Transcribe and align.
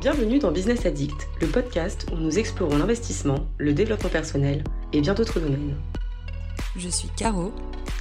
Bienvenue 0.00 0.38
dans 0.38 0.50
Business 0.50 0.86
Addict, 0.86 1.28
le 1.42 1.46
podcast 1.46 2.06
où 2.10 2.16
nous 2.16 2.38
explorons 2.38 2.78
l'investissement, 2.78 3.46
le 3.58 3.74
développement 3.74 4.08
personnel 4.08 4.64
et 4.94 5.02
bien 5.02 5.12
d'autres 5.12 5.40
domaines. 5.40 5.76
Je 6.74 6.88
suis 6.88 7.10
Caro. 7.18 7.52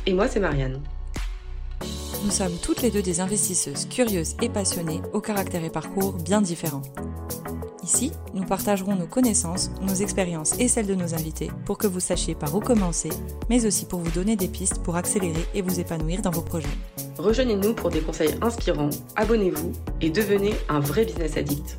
Et 0.05 0.13
moi, 0.13 0.29
c'est 0.29 0.39
Marianne. 0.39 0.81
Nous 2.23 2.31
sommes 2.31 2.55
toutes 2.63 2.83
les 2.83 2.89
deux 2.89 3.01
des 3.01 3.19
investisseuses 3.19 3.85
curieuses 3.85 4.37
et 4.41 4.47
passionnées, 4.47 5.01
au 5.11 5.19
caractère 5.19 5.65
et 5.65 5.69
parcours 5.69 6.13
bien 6.13 6.41
différents. 6.41 6.83
Ici, 7.83 8.13
nous 8.33 8.45
partagerons 8.45 8.95
nos 8.95 9.07
connaissances, 9.07 9.69
nos 9.81 9.95
expériences 9.95 10.57
et 10.57 10.69
celles 10.69 10.87
de 10.87 10.95
nos 10.95 11.15
invités 11.15 11.51
pour 11.65 11.77
que 11.77 11.87
vous 11.87 11.99
sachiez 11.99 12.33
par 12.33 12.55
où 12.55 12.61
commencer, 12.61 13.09
mais 13.49 13.65
aussi 13.65 13.85
pour 13.85 13.99
vous 13.99 14.11
donner 14.11 14.37
des 14.37 14.47
pistes 14.47 14.81
pour 14.83 14.95
accélérer 14.95 15.45
et 15.53 15.61
vous 15.61 15.81
épanouir 15.81 16.21
dans 16.21 16.31
vos 16.31 16.43
projets. 16.43 16.69
Rejoignez-nous 17.17 17.73
pour 17.73 17.89
des 17.89 17.99
conseils 17.99 18.35
inspirants, 18.41 18.91
abonnez-vous 19.17 19.73
et 19.99 20.09
devenez 20.09 20.53
un 20.69 20.79
vrai 20.79 21.03
business 21.03 21.35
addict. 21.35 21.77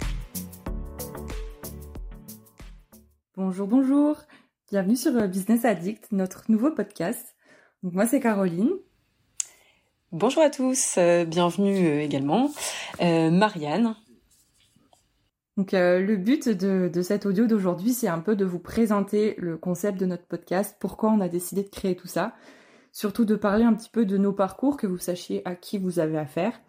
Bonjour, 3.51 3.67
bonjour. 3.67 4.17
Bienvenue 4.71 4.95
sur 4.95 5.17
euh, 5.17 5.27
Business 5.27 5.65
Addict, 5.65 6.13
notre 6.13 6.45
nouveau 6.49 6.71
podcast. 6.71 7.35
Donc 7.83 7.95
moi 7.95 8.07
c'est 8.07 8.21
Caroline. 8.21 8.71
Bonjour 10.13 10.45
à 10.45 10.51
tous, 10.51 10.95
euh, 10.99 11.25
bienvenue 11.25 11.89
euh, 11.89 12.01
également. 12.01 12.53
Marianne. 13.01 13.97
Donc 15.57 15.73
le 15.73 16.15
but 16.15 16.49
de, 16.49 16.89
de 16.95 17.03
cet 17.03 17.27
audio 17.27 17.49
d'aujourd'hui, 17.49 17.93
c'est 17.93 18.07
un 18.07 18.21
peu 18.21 18.37
de 18.37 18.45
vous 18.45 18.61
présenter 18.61 19.35
le 19.37 19.57
concept 19.59 19.99
de 19.99 20.07
notre 20.07 20.27
podcast, 20.27 20.77
pourquoi 20.79 21.11
on 21.11 21.19
a 21.19 21.29
décidé 21.29 21.65
de 21.65 21.71
créer 21.71 21.97
tout 21.97 22.07
ça, 22.07 22.37
surtout 22.93 23.25
de 23.25 23.35
parler 23.35 23.65
un 23.65 23.75
petit 23.75 23.91
peu 23.91 24.07
de 24.07 24.17
nos 24.17 24.33
parcours, 24.33 24.77
que 24.77 24.87
vous 24.87 24.99
sachiez 24.99 25.43
à 25.45 25.57
qui 25.57 25.77
vous 25.77 25.99
avez 25.99 26.19
affaire. 26.19 26.61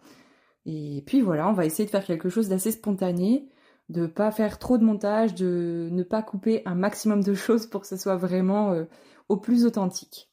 Et 0.66 1.04
puis 1.06 1.20
voilà, 1.20 1.48
on 1.48 1.52
va 1.52 1.64
essayer 1.64 1.84
de 1.84 1.90
faire 1.90 2.04
quelque 2.04 2.28
chose 2.28 2.48
d'assez 2.48 2.72
spontané, 2.72 3.51
de 3.92 4.06
pas 4.06 4.32
faire 4.32 4.58
trop 4.58 4.78
de 4.78 4.84
montage, 4.84 5.34
de 5.34 5.88
ne 5.92 6.02
pas 6.02 6.22
couper 6.22 6.62
un 6.66 6.74
maximum 6.74 7.22
de 7.22 7.34
choses 7.34 7.66
pour 7.66 7.82
que 7.82 7.86
ce 7.86 7.96
soit 7.96 8.16
vraiment 8.16 8.72
euh, 8.72 8.84
au 9.28 9.36
plus 9.36 9.64
authentique. 9.66 10.30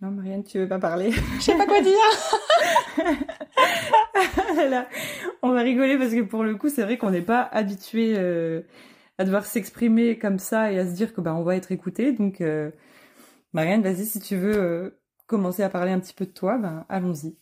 Non, 0.00 0.10
Marianne, 0.10 0.44
tu 0.44 0.58
veux 0.58 0.68
pas 0.68 0.78
parler? 0.78 1.10
Je 1.10 1.40
sais 1.40 1.56
pas 1.56 1.66
quoi 1.66 1.80
dire. 1.80 1.94
on 5.42 5.52
va 5.52 5.60
rigoler 5.62 5.96
parce 5.98 6.12
que 6.12 6.22
pour 6.22 6.44
le 6.44 6.54
coup, 6.56 6.68
c'est 6.68 6.82
vrai 6.82 6.98
qu'on 6.98 7.10
n'est 7.10 7.22
pas 7.22 7.42
habitué 7.42 8.14
euh, 8.16 8.62
à 9.18 9.24
devoir 9.24 9.46
s'exprimer 9.46 10.18
comme 10.18 10.38
ça 10.38 10.70
et 10.72 10.78
à 10.78 10.86
se 10.86 10.92
dire 10.92 11.14
que 11.14 11.20
bah 11.20 11.34
on 11.34 11.42
va 11.42 11.56
être 11.56 11.72
écouté. 11.72 12.12
Donc, 12.12 12.40
euh, 12.42 12.70
Marianne, 13.54 13.82
vas-y, 13.82 14.06
si 14.06 14.20
tu 14.20 14.36
veux 14.36 14.98
commencer 15.26 15.62
à 15.62 15.70
parler 15.70 15.92
un 15.92 16.00
petit 16.00 16.14
peu 16.14 16.26
de 16.26 16.32
toi, 16.32 16.58
ben 16.58 16.84
allons-y. 16.88 17.36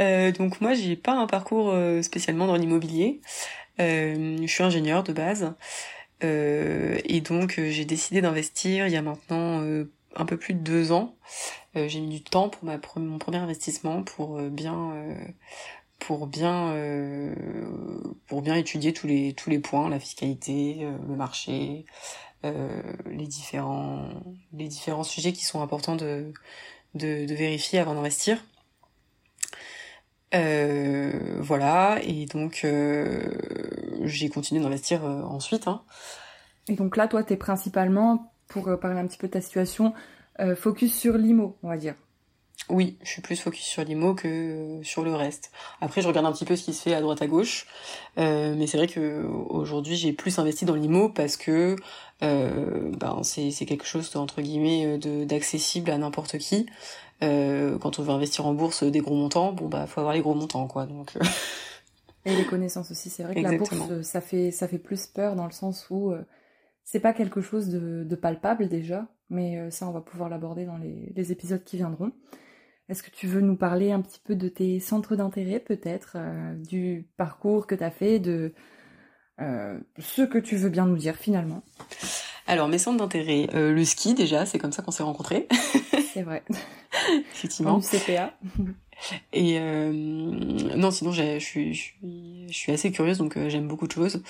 Euh, 0.00 0.32
donc 0.32 0.60
moi 0.60 0.74
j'ai 0.74 0.96
pas 0.96 1.12
un 1.12 1.26
parcours 1.26 1.70
euh, 1.70 2.02
spécialement 2.02 2.46
dans 2.46 2.56
l'immobilier. 2.56 3.20
Euh, 3.80 4.38
je 4.40 4.46
suis 4.46 4.62
ingénieur 4.62 5.02
de 5.02 5.12
base 5.12 5.54
et 6.22 7.20
donc 7.20 7.60
j'ai 7.60 7.84
décidé 7.84 8.22
d'investir 8.22 8.86
il 8.86 8.92
y 8.94 8.96
a 8.96 9.02
maintenant 9.02 9.62
un 10.16 10.24
peu 10.24 10.38
plus 10.38 10.54
de 10.54 10.60
deux 10.60 10.90
ans. 10.90 11.16
j'ai 11.74 12.00
mis 12.00 12.08
du 12.08 12.22
temps 12.22 12.48
pour 12.48 12.64
ma 12.64 12.78
mon 12.96 13.18
premier 13.18 13.36
investissement 13.36 14.02
pour 14.02 14.40
bien 14.40 14.94
pour 15.98 16.26
bien 16.26 16.74
pour 18.26 18.40
bien 18.40 18.54
étudier 18.54 18.94
tous 18.94 19.06
les 19.06 19.34
tous 19.34 19.50
les 19.50 19.58
points, 19.58 19.90
la 19.90 20.00
fiscalité, 20.00 20.88
le 21.06 21.14
marché, 21.14 21.84
les 22.42 23.26
différents 23.26 24.08
les 24.54 24.68
différents 24.68 25.04
sujets 25.04 25.34
qui 25.34 25.44
sont 25.44 25.60
importants 25.60 25.96
de 25.96 26.32
de, 26.94 27.26
de 27.26 27.34
vérifier 27.34 27.80
avant 27.80 27.94
d'investir. 27.94 28.42
Euh, 30.34 31.12
voilà, 31.38 31.98
et 32.02 32.26
donc 32.26 32.62
euh, 32.64 33.30
j'ai 34.02 34.28
continué 34.28 34.62
d'investir 34.62 35.04
euh, 35.04 35.22
ensuite. 35.22 35.68
Hein. 35.68 35.82
Et 36.68 36.74
donc 36.74 36.96
là, 36.96 37.06
toi, 37.08 37.22
tu 37.22 37.34
es 37.34 37.36
principalement, 37.36 38.32
pour 38.48 38.78
parler 38.80 38.98
un 38.98 39.06
petit 39.06 39.18
peu 39.18 39.28
de 39.28 39.32
ta 39.32 39.40
situation, 39.40 39.94
focus 40.56 40.92
sur 40.98 41.16
l'IMO, 41.16 41.56
on 41.62 41.68
va 41.68 41.76
dire. 41.76 41.94
Oui, 42.70 42.96
je 43.02 43.10
suis 43.10 43.22
plus 43.22 43.38
focus 43.38 43.64
sur 43.64 43.84
l'IMO 43.84 44.14
que 44.14 44.80
sur 44.82 45.04
le 45.04 45.14
reste. 45.14 45.52
Après, 45.82 46.00
je 46.00 46.08
regarde 46.08 46.24
un 46.26 46.32
petit 46.32 46.46
peu 46.46 46.56
ce 46.56 46.64
qui 46.64 46.72
se 46.72 46.82
fait 46.82 46.94
à 46.94 47.00
droite 47.00 47.20
à 47.20 47.26
gauche, 47.26 47.66
mais 48.16 48.66
c'est 48.66 48.78
vrai 48.78 48.86
que 48.86 49.24
aujourd'hui, 49.50 49.96
j'ai 49.96 50.12
plus 50.14 50.38
investi 50.38 50.64
dans 50.64 50.74
l'IMO 50.74 51.10
parce 51.10 51.36
que 51.36 51.76
ben, 52.20 53.20
c'est 53.22 53.66
quelque 53.66 53.84
chose 53.84 54.16
entre 54.16 54.40
guillemets 54.40 54.98
d'accessible 55.26 55.90
à 55.90 55.98
n'importe 55.98 56.38
qui. 56.38 56.66
Euh, 57.22 57.78
quand 57.78 57.98
on 57.98 58.02
veut 58.02 58.12
investir 58.12 58.46
en 58.46 58.54
bourse 58.54 58.82
des 58.82 59.00
gros 59.00 59.14
montants, 59.14 59.52
bon 59.52 59.68
bah 59.68 59.86
faut 59.86 60.00
avoir 60.00 60.14
les 60.14 60.20
gros 60.20 60.34
montants 60.34 60.66
quoi. 60.66 60.86
Donc 60.86 61.16
euh. 61.16 61.24
et 62.24 62.34
les 62.34 62.44
connaissances 62.44 62.90
aussi. 62.90 63.10
C'est 63.10 63.22
vrai 63.22 63.34
que 63.34 63.40
la 63.40 63.56
bourse 63.56 64.02
ça 64.02 64.20
fait 64.20 64.50
ça 64.50 64.68
fait 64.68 64.78
plus 64.78 65.06
peur 65.06 65.36
dans 65.36 65.46
le 65.46 65.52
sens 65.52 65.86
où 65.90 66.10
euh, 66.10 66.22
c'est 66.82 67.00
pas 67.00 67.12
quelque 67.12 67.40
chose 67.40 67.68
de, 67.68 68.14
palpable 68.16 68.68
déjà, 68.68 69.06
mais 69.30 69.70
ça 69.70 69.88
on 69.88 69.92
va 69.92 70.00
pouvoir 70.00 70.28
l'aborder 70.28 70.66
dans 70.66 70.76
les, 70.76 71.32
épisodes 71.32 71.64
qui 71.64 71.76
viendront. 71.76 72.12
Est-ce 72.90 73.02
que 73.02 73.10
tu 73.10 73.26
veux 73.26 73.40
nous 73.40 73.56
parler 73.56 73.90
un 73.90 74.02
petit 74.02 74.20
peu 74.22 74.34
de 74.34 74.48
tes 74.50 74.80
centres 74.80 75.16
d'intérêt 75.16 75.60
peut-être, 75.60 76.18
du 76.58 77.08
parcours 77.16 77.66
que 77.66 77.74
tu 77.74 77.82
as 77.82 77.90
fait, 77.90 78.18
de 78.18 78.52
ce 79.38 80.22
que 80.22 80.36
tu 80.36 80.56
veux 80.56 80.68
bien 80.68 80.84
nous 80.84 80.98
dire 80.98 81.16
finalement? 81.16 81.62
Alors 82.46 82.68
mes 82.68 82.76
centres 82.76 82.98
d'intérêt, 82.98 83.48
le 83.54 83.84
ski 83.86 84.12
déjà, 84.12 84.44
c'est 84.44 84.58
comme 84.58 84.72
ça 84.72 84.82
qu'on 84.82 84.90
s'est 84.90 85.02
rencontrés. 85.02 85.48
C'est 86.12 86.22
vrai. 86.22 86.44
Effectivement. 87.34 87.80
CPA. 87.80 88.34
Et 89.32 89.58
euh, 89.58 89.92
non, 89.92 90.90
sinon 90.90 91.12
je 91.12 91.38
suis, 91.38 91.74
je 91.74 92.52
suis, 92.52 92.72
assez 92.72 92.92
curieuse, 92.92 93.18
donc 93.18 93.36
euh, 93.36 93.48
j'aime 93.48 93.68
beaucoup 93.68 93.86
de 93.86 93.92
choses. 93.92 94.22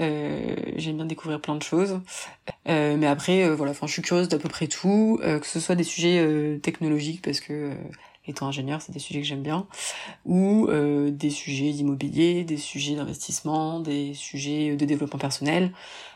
Euh, 0.00 0.54
j'aime 0.76 0.96
bien 0.96 1.06
découvrir 1.06 1.40
plein 1.40 1.56
de 1.56 1.62
choses. 1.62 2.00
mais 2.66 3.06
après, 3.06 3.48
voilà, 3.50 3.72
enfin, 3.72 3.86
je 3.86 3.92
suis 3.92 4.02
curieuse 4.02 4.28
d'à 4.28 4.38
peu 4.38 4.48
près 4.48 4.66
tout, 4.66 5.20
que 5.22 5.46
ce 5.46 5.60
soit 5.60 5.74
des 5.74 5.84
sujets 5.84 6.58
technologiques 6.62 7.22
parce 7.22 7.40
que 7.40 7.72
étant 8.26 8.46
ingénieur, 8.46 8.80
c'est 8.80 8.92
des 8.92 8.98
sujets 8.98 9.20
que 9.20 9.26
j'aime 9.26 9.42
bien, 9.42 9.66
ou 10.24 10.68
des 11.10 11.30
sujets 11.30 11.72
d'immobilier, 11.72 12.44
des 12.44 12.56
sujets 12.56 12.94
d'investissement, 12.94 13.80
des 13.80 14.14
sujets 14.14 14.76
de 14.76 14.84
développement 14.84 15.18
personnel, 15.18 15.72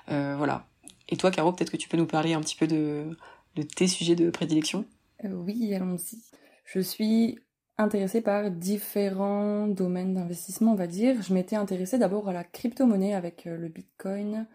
voilà. 0.06 0.66
Et 1.10 1.16
toi, 1.16 1.30
Caro, 1.30 1.52
peut-être 1.52 1.70
que 1.70 1.76
tu 1.76 1.88
peux 1.88 1.96
nous 1.96 2.06
parler 2.06 2.34
un 2.34 2.40
petit 2.40 2.56
peu 2.56 2.66
de, 2.66 3.16
de 3.56 3.62
tes 3.62 3.88
sujets 3.88 4.14
de 4.14 4.30
prédilection? 4.30 4.84
Euh, 5.24 5.32
oui, 5.32 5.74
allons-y. 5.74 6.18
Je 6.64 6.80
suis 6.80 7.38
intéressée 7.76 8.20
par 8.20 8.50
différents 8.50 9.68
domaines 9.68 10.14
d'investissement, 10.14 10.72
on 10.72 10.76
va 10.76 10.86
dire. 10.86 11.22
Je 11.22 11.32
m'étais 11.34 11.56
intéressée 11.56 11.98
d'abord 11.98 12.28
à 12.28 12.32
la 12.32 12.44
crypto-monnaie 12.44 13.14
avec 13.14 13.46
euh, 13.46 13.56
le 13.56 13.68
Bitcoin. 13.68 14.46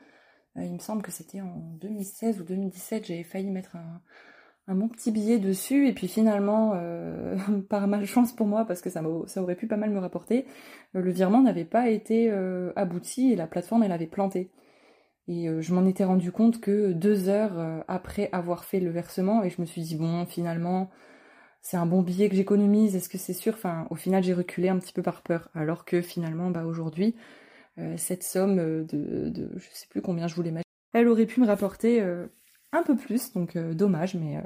Euh, 0.57 0.63
il 0.63 0.73
me 0.73 0.79
semble 0.79 1.01
que 1.01 1.11
c'était 1.11 1.41
en 1.41 1.57
2016 1.81 2.41
ou 2.41 2.43
2017, 2.43 3.07
j'avais 3.07 3.23
failli 3.23 3.49
mettre 3.49 3.75
un, 3.75 4.75
bon 4.75 4.87
petit 4.87 5.11
billet 5.11 5.39
dessus 5.39 5.87
et 5.87 5.93
puis 5.93 6.07
finalement, 6.07 6.73
par 7.69 7.87
malchance 7.87 8.31
pour 8.33 8.47
moi, 8.47 8.65
parce 8.65 8.81
que 8.81 8.89
ça, 8.89 9.03
ça 9.27 9.41
aurait 9.41 9.55
pu 9.55 9.67
pas 9.67 9.77
mal 9.77 9.89
me 9.89 9.99
rapporter, 9.99 10.45
le 10.93 11.11
virement 11.11 11.41
n'avait 11.41 11.65
pas 11.65 11.89
été 11.89 12.31
abouti 12.75 13.33
et 13.33 13.35
la 13.35 13.47
plateforme 13.47 13.83
elle 13.83 13.91
avait 13.91 14.07
planté. 14.07 14.51
Et 15.27 15.47
euh, 15.47 15.61
je 15.61 15.73
m'en 15.73 15.85
étais 15.85 16.03
rendu 16.03 16.31
compte 16.31 16.59
que 16.59 16.91
deux 16.91 17.29
heures 17.29 17.57
euh, 17.57 17.79
après 17.87 18.29
avoir 18.33 18.65
fait 18.65 18.79
le 18.79 18.89
versement, 18.91 19.43
et 19.43 19.49
je 19.49 19.61
me 19.61 19.65
suis 19.65 19.81
dit, 19.81 19.95
bon, 19.95 20.25
finalement, 20.25 20.89
c'est 21.61 21.77
un 21.77 21.85
bon 21.85 22.01
billet 22.01 22.29
que 22.29 22.35
j'économise, 22.35 22.95
est-ce 22.95 23.09
que 23.09 23.17
c'est 23.17 23.33
sûr? 23.33 23.53
Enfin, 23.53 23.87
au 23.89 23.95
final, 23.95 24.23
j'ai 24.23 24.33
reculé 24.33 24.69
un 24.69 24.79
petit 24.79 24.93
peu 24.93 25.01
par 25.01 25.21
peur. 25.21 25.49
Alors 25.55 25.85
que 25.85 26.01
finalement, 26.01 26.49
bah, 26.51 26.65
aujourd'hui, 26.65 27.15
euh, 27.79 27.95
cette 27.97 28.23
somme 28.23 28.57
de, 28.57 29.29
de, 29.29 29.51
je 29.57 29.67
sais 29.71 29.87
plus 29.89 30.01
combien 30.01 30.27
je 30.27 30.35
voulais 30.35 30.51
mettre, 30.51 30.67
elle 30.93 31.07
aurait 31.07 31.25
pu 31.25 31.41
me 31.41 31.47
rapporter 31.47 32.01
un 32.71 32.83
peu 32.83 32.95
plus, 32.95 33.33
donc 33.33 33.57
dommage, 33.57 34.15
mais 34.15 34.37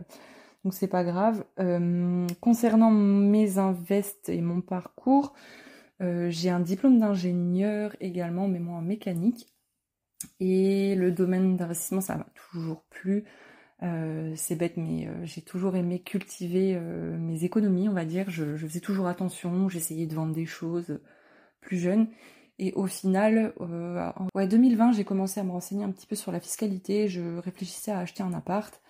donc 0.63 0.73
c'est 0.73 0.87
pas 0.87 1.03
grave. 1.03 1.43
concernant 2.39 2.89
mes 2.89 3.57
invests 3.57 4.29
et 4.29 4.39
mon 4.41 4.61
parcours, 4.61 5.33
j'ai 5.99 6.49
un 6.49 6.61
diplôme 6.61 6.99
d'ingénieur 6.99 7.97
également, 7.99 8.47
mais 8.47 8.59
moi 8.59 8.77
en 8.77 8.81
mécanique. 8.81 9.47
Et 10.39 10.95
le 10.95 11.11
domaine 11.11 11.57
d'investissement, 11.57 12.01
ça 12.01 12.17
m'a 12.17 12.27
toujours 12.35 12.83
plu. 12.89 13.25
Euh, 13.83 14.33
c'est 14.35 14.55
bête, 14.55 14.77
mais 14.77 15.07
euh, 15.07 15.25
j'ai 15.25 15.41
toujours 15.41 15.75
aimé 15.75 16.01
cultiver 16.01 16.75
euh, 16.75 17.17
mes 17.17 17.43
économies, 17.43 17.89
on 17.89 17.93
va 17.93 18.05
dire. 18.05 18.29
Je, 18.29 18.55
faisais 18.57 18.79
toujours 18.79 19.07
attention, 19.07 19.69
j'essayais 19.69 20.07
de 20.07 20.15
vendre 20.15 20.33
des 20.33 20.45
choses 20.45 20.99
plus 21.61 21.77
jeunes. 21.77 22.09
Et 22.59 22.73
au 22.73 22.87
final, 22.87 23.53
en 23.59 24.27
ouais, 24.33 24.47
2020, 24.47 24.93
j'ai 24.93 25.03
commencé 25.03 25.39
à 25.39 25.43
me 25.43 25.51
renseigner 25.51 25.83
un 25.83 25.91
petit 25.91 26.07
peu 26.07 26.15
sur 26.15 26.31
la 26.31 26.39
fiscalité. 26.39 27.07
Je 27.07 27.37
réfléchissais 27.37 27.91
à 27.91 27.99
acheter 27.99 28.23
un 28.23 28.33
appart. 28.33 28.81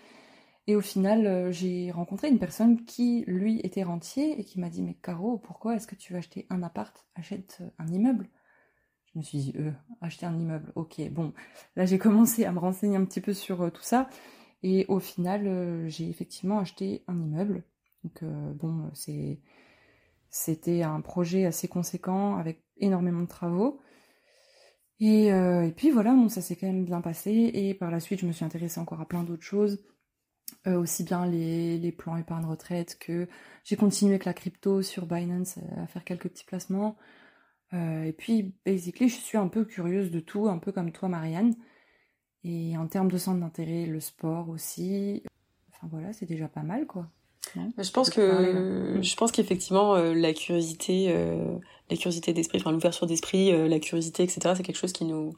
Et 0.68 0.76
au 0.76 0.82
final, 0.82 1.52
j'ai 1.52 1.92
rencontré 1.92 2.30
une 2.30 2.40
personne 2.40 2.86
qui, 2.86 3.26
lui, 3.28 3.60
était 3.64 3.84
rentier 3.84 4.40
et 4.40 4.46
qui 4.46 4.60
m'a 4.60 4.70
dit 4.70 4.84
Mais 4.84 4.94
Caro, 4.94 5.38
pourquoi 5.38 5.76
est-ce 5.76 5.88
que 5.88 5.96
tu 5.96 6.14
veux 6.14 6.20
acheter 6.20 6.48
un 6.50 6.64
appart? 6.64 7.06
Achète 7.16 7.62
un 7.78 7.88
immeuble. 7.88 8.30
Je 9.18 9.20
me 9.20 9.24
suis 9.24 9.38
dit, 9.40 9.54
euh, 9.58 9.72
acheter 10.00 10.28
un 10.28 10.38
immeuble, 10.38 10.72
ok, 10.76 11.02
bon. 11.10 11.34
Là, 11.76 11.88
j'ai 11.88 11.98
commencé 11.98 12.46
à 12.46 12.52
me 12.52 12.60
renseigner 12.60 12.98
un 12.98 13.04
petit 13.04 13.20
peu 13.20 13.34
sur 13.34 13.64
euh, 13.64 13.72
tout 13.72 13.82
ça. 13.82 14.10
Et 14.62 14.86
au 14.90 15.00
final, 15.00 15.48
euh, 15.48 15.88
j'ai 15.90 16.08
effectivement 16.08 16.60
acheté 16.60 17.04
un 17.08 17.20
immeuble. 17.20 17.64
Donc, 18.04 18.24
bon, 18.56 18.92
c'est 18.94 19.40
C'était 20.30 20.84
un 20.84 21.02
projet 21.02 21.46
assez 21.46 21.68
conséquent 21.68 22.38
avec 22.38 22.64
énormément 22.78 23.22
de 23.22 23.28
travaux. 23.28 23.82
Et, 25.00 25.28
et 25.28 25.74
puis 25.76 25.90
voilà, 25.92 26.14
bon, 26.14 26.30
ça 26.30 26.42
s'est 26.42 26.56
quand 26.56 26.68
même 26.68 26.86
bien 26.86 27.02
passé. 27.02 27.52
Et 27.54 27.74
par 27.74 27.92
la 27.92 28.00
suite, 28.00 28.22
je 28.22 28.28
me 28.28 28.32
suis 28.32 28.46
intéressée 28.46 28.80
encore 28.80 29.02
à 29.02 29.08
plein 29.08 29.24
d'autres 29.24 29.44
choses. 29.44 29.84
Euh, 30.68 30.80
aussi 30.80 31.04
bien 31.04 31.26
les, 31.26 31.78
les 31.78 31.92
plans 31.92 32.18
épargne 32.18 32.46
retraite 32.46 32.98
que 33.00 33.28
j'ai 33.64 33.76
continué 33.76 34.14
avec 34.14 34.26
la 34.26 34.34
crypto 34.34 34.82
sur 34.82 35.06
Binance 35.06 35.58
à 35.78 35.88
faire 35.88 36.04
quelques 36.04 36.30
petits 36.30 36.46
placements. 36.46 36.98
Euh, 37.74 38.04
et 38.04 38.14
puis, 38.14 38.54
basically, 38.66 39.10
je 39.10 39.16
suis 39.16 39.38
un 39.38 39.48
peu 39.48 39.66
curieuse 39.66 40.12
de 40.12 40.20
tout, 40.20 40.48
un 40.48 40.58
peu 40.58 40.72
comme 40.72 40.92
toi, 40.92 41.10
Marianne. 41.10 41.56
Et 42.44 42.78
en 42.78 42.88
termes 42.88 43.12
de 43.12 43.18
centre 43.18 43.40
d'intérêt, 43.40 43.86
le 43.86 44.00
sport 44.00 44.50
aussi. 44.50 45.24
Enfin 45.74 45.88
voilà, 45.92 46.14
c'est 46.14 46.26
déjà 46.26 46.48
pas 46.48 46.64
mal, 46.64 46.88
quoi. 46.88 47.08
je 47.56 47.92
pense 47.92 48.10
que 48.10 49.00
je 49.02 49.16
pense 49.16 49.32
qu'effectivement 49.32 49.96
euh, 49.96 50.14
la 50.14 50.34
curiosité, 50.34 51.08
euh, 51.10 51.58
la 51.90 51.98
curiosité 51.98 52.34
d'esprit, 52.34 52.60
enfin 52.60 52.72
l'ouverture 52.72 53.06
d'esprit, 53.06 53.52
la 53.68 53.80
curiosité, 53.80 54.24
etc. 54.24 54.54
C'est 54.56 54.64
quelque 54.64 54.78
chose 54.78 54.94
qui 54.94 55.06
nous 55.06 55.36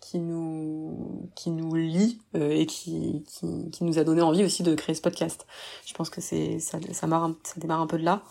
qui 0.00 0.18
nous 0.18 1.30
qui 1.34 1.50
nous 1.50 1.74
lie 1.74 2.18
euh, 2.34 2.50
et 2.50 2.66
qui, 2.66 3.24
qui, 3.26 3.70
qui 3.70 3.84
nous 3.84 3.98
a 3.98 4.04
donné 4.04 4.20
envie 4.20 4.44
aussi 4.44 4.62
de 4.62 4.74
créer 4.74 4.94
ce 4.94 5.00
podcast. 5.00 5.46
Je 5.86 5.94
pense 5.94 6.10
que 6.10 6.20
c'est 6.20 6.58
ça 6.58 6.78
ça, 6.92 7.06
marre, 7.06 7.32
ça 7.42 7.60
démarre 7.60 7.80
un 7.80 7.86
peu 7.86 7.98
de 7.98 8.04
là 8.04 8.22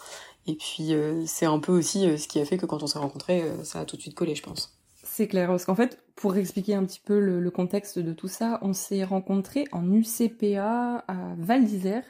et 0.48 0.56
puis 0.56 0.94
euh, 0.94 1.24
c'est 1.26 1.46
un 1.46 1.60
peu 1.60 1.72
aussi 1.72 2.08
euh, 2.08 2.18
ce 2.18 2.28
qui 2.28 2.40
a 2.40 2.46
fait 2.46 2.58
que 2.58 2.66
quand 2.66 2.84
on 2.84 2.88
s'est 2.88 3.00
rencontrés 3.00 3.44
ça 3.64 3.82
a 3.82 3.86
tout 3.86 3.96
de 3.96 4.02
suite 4.02 4.16
collé 4.16 4.36
je 4.36 4.44
pense. 4.44 4.78
C'est 5.04 5.28
clair 5.28 5.48
parce 5.48 5.66
qu'en 5.66 5.76
fait 5.76 6.00
pour 6.16 6.38
expliquer 6.38 6.76
un 6.76 6.86
petit 6.86 7.02
peu 7.04 7.20
le, 7.20 7.52
contexte 7.52 8.00
de 8.00 8.14
tout 8.14 8.30
ça, 8.30 8.60
on 8.62 8.74
s'est 8.74 9.04
rencontrés 9.04 9.66
en 9.72 9.92
UCPA 9.92 11.04
à 11.08 11.36
Val 11.38 11.66
d'Isère. 11.66 12.04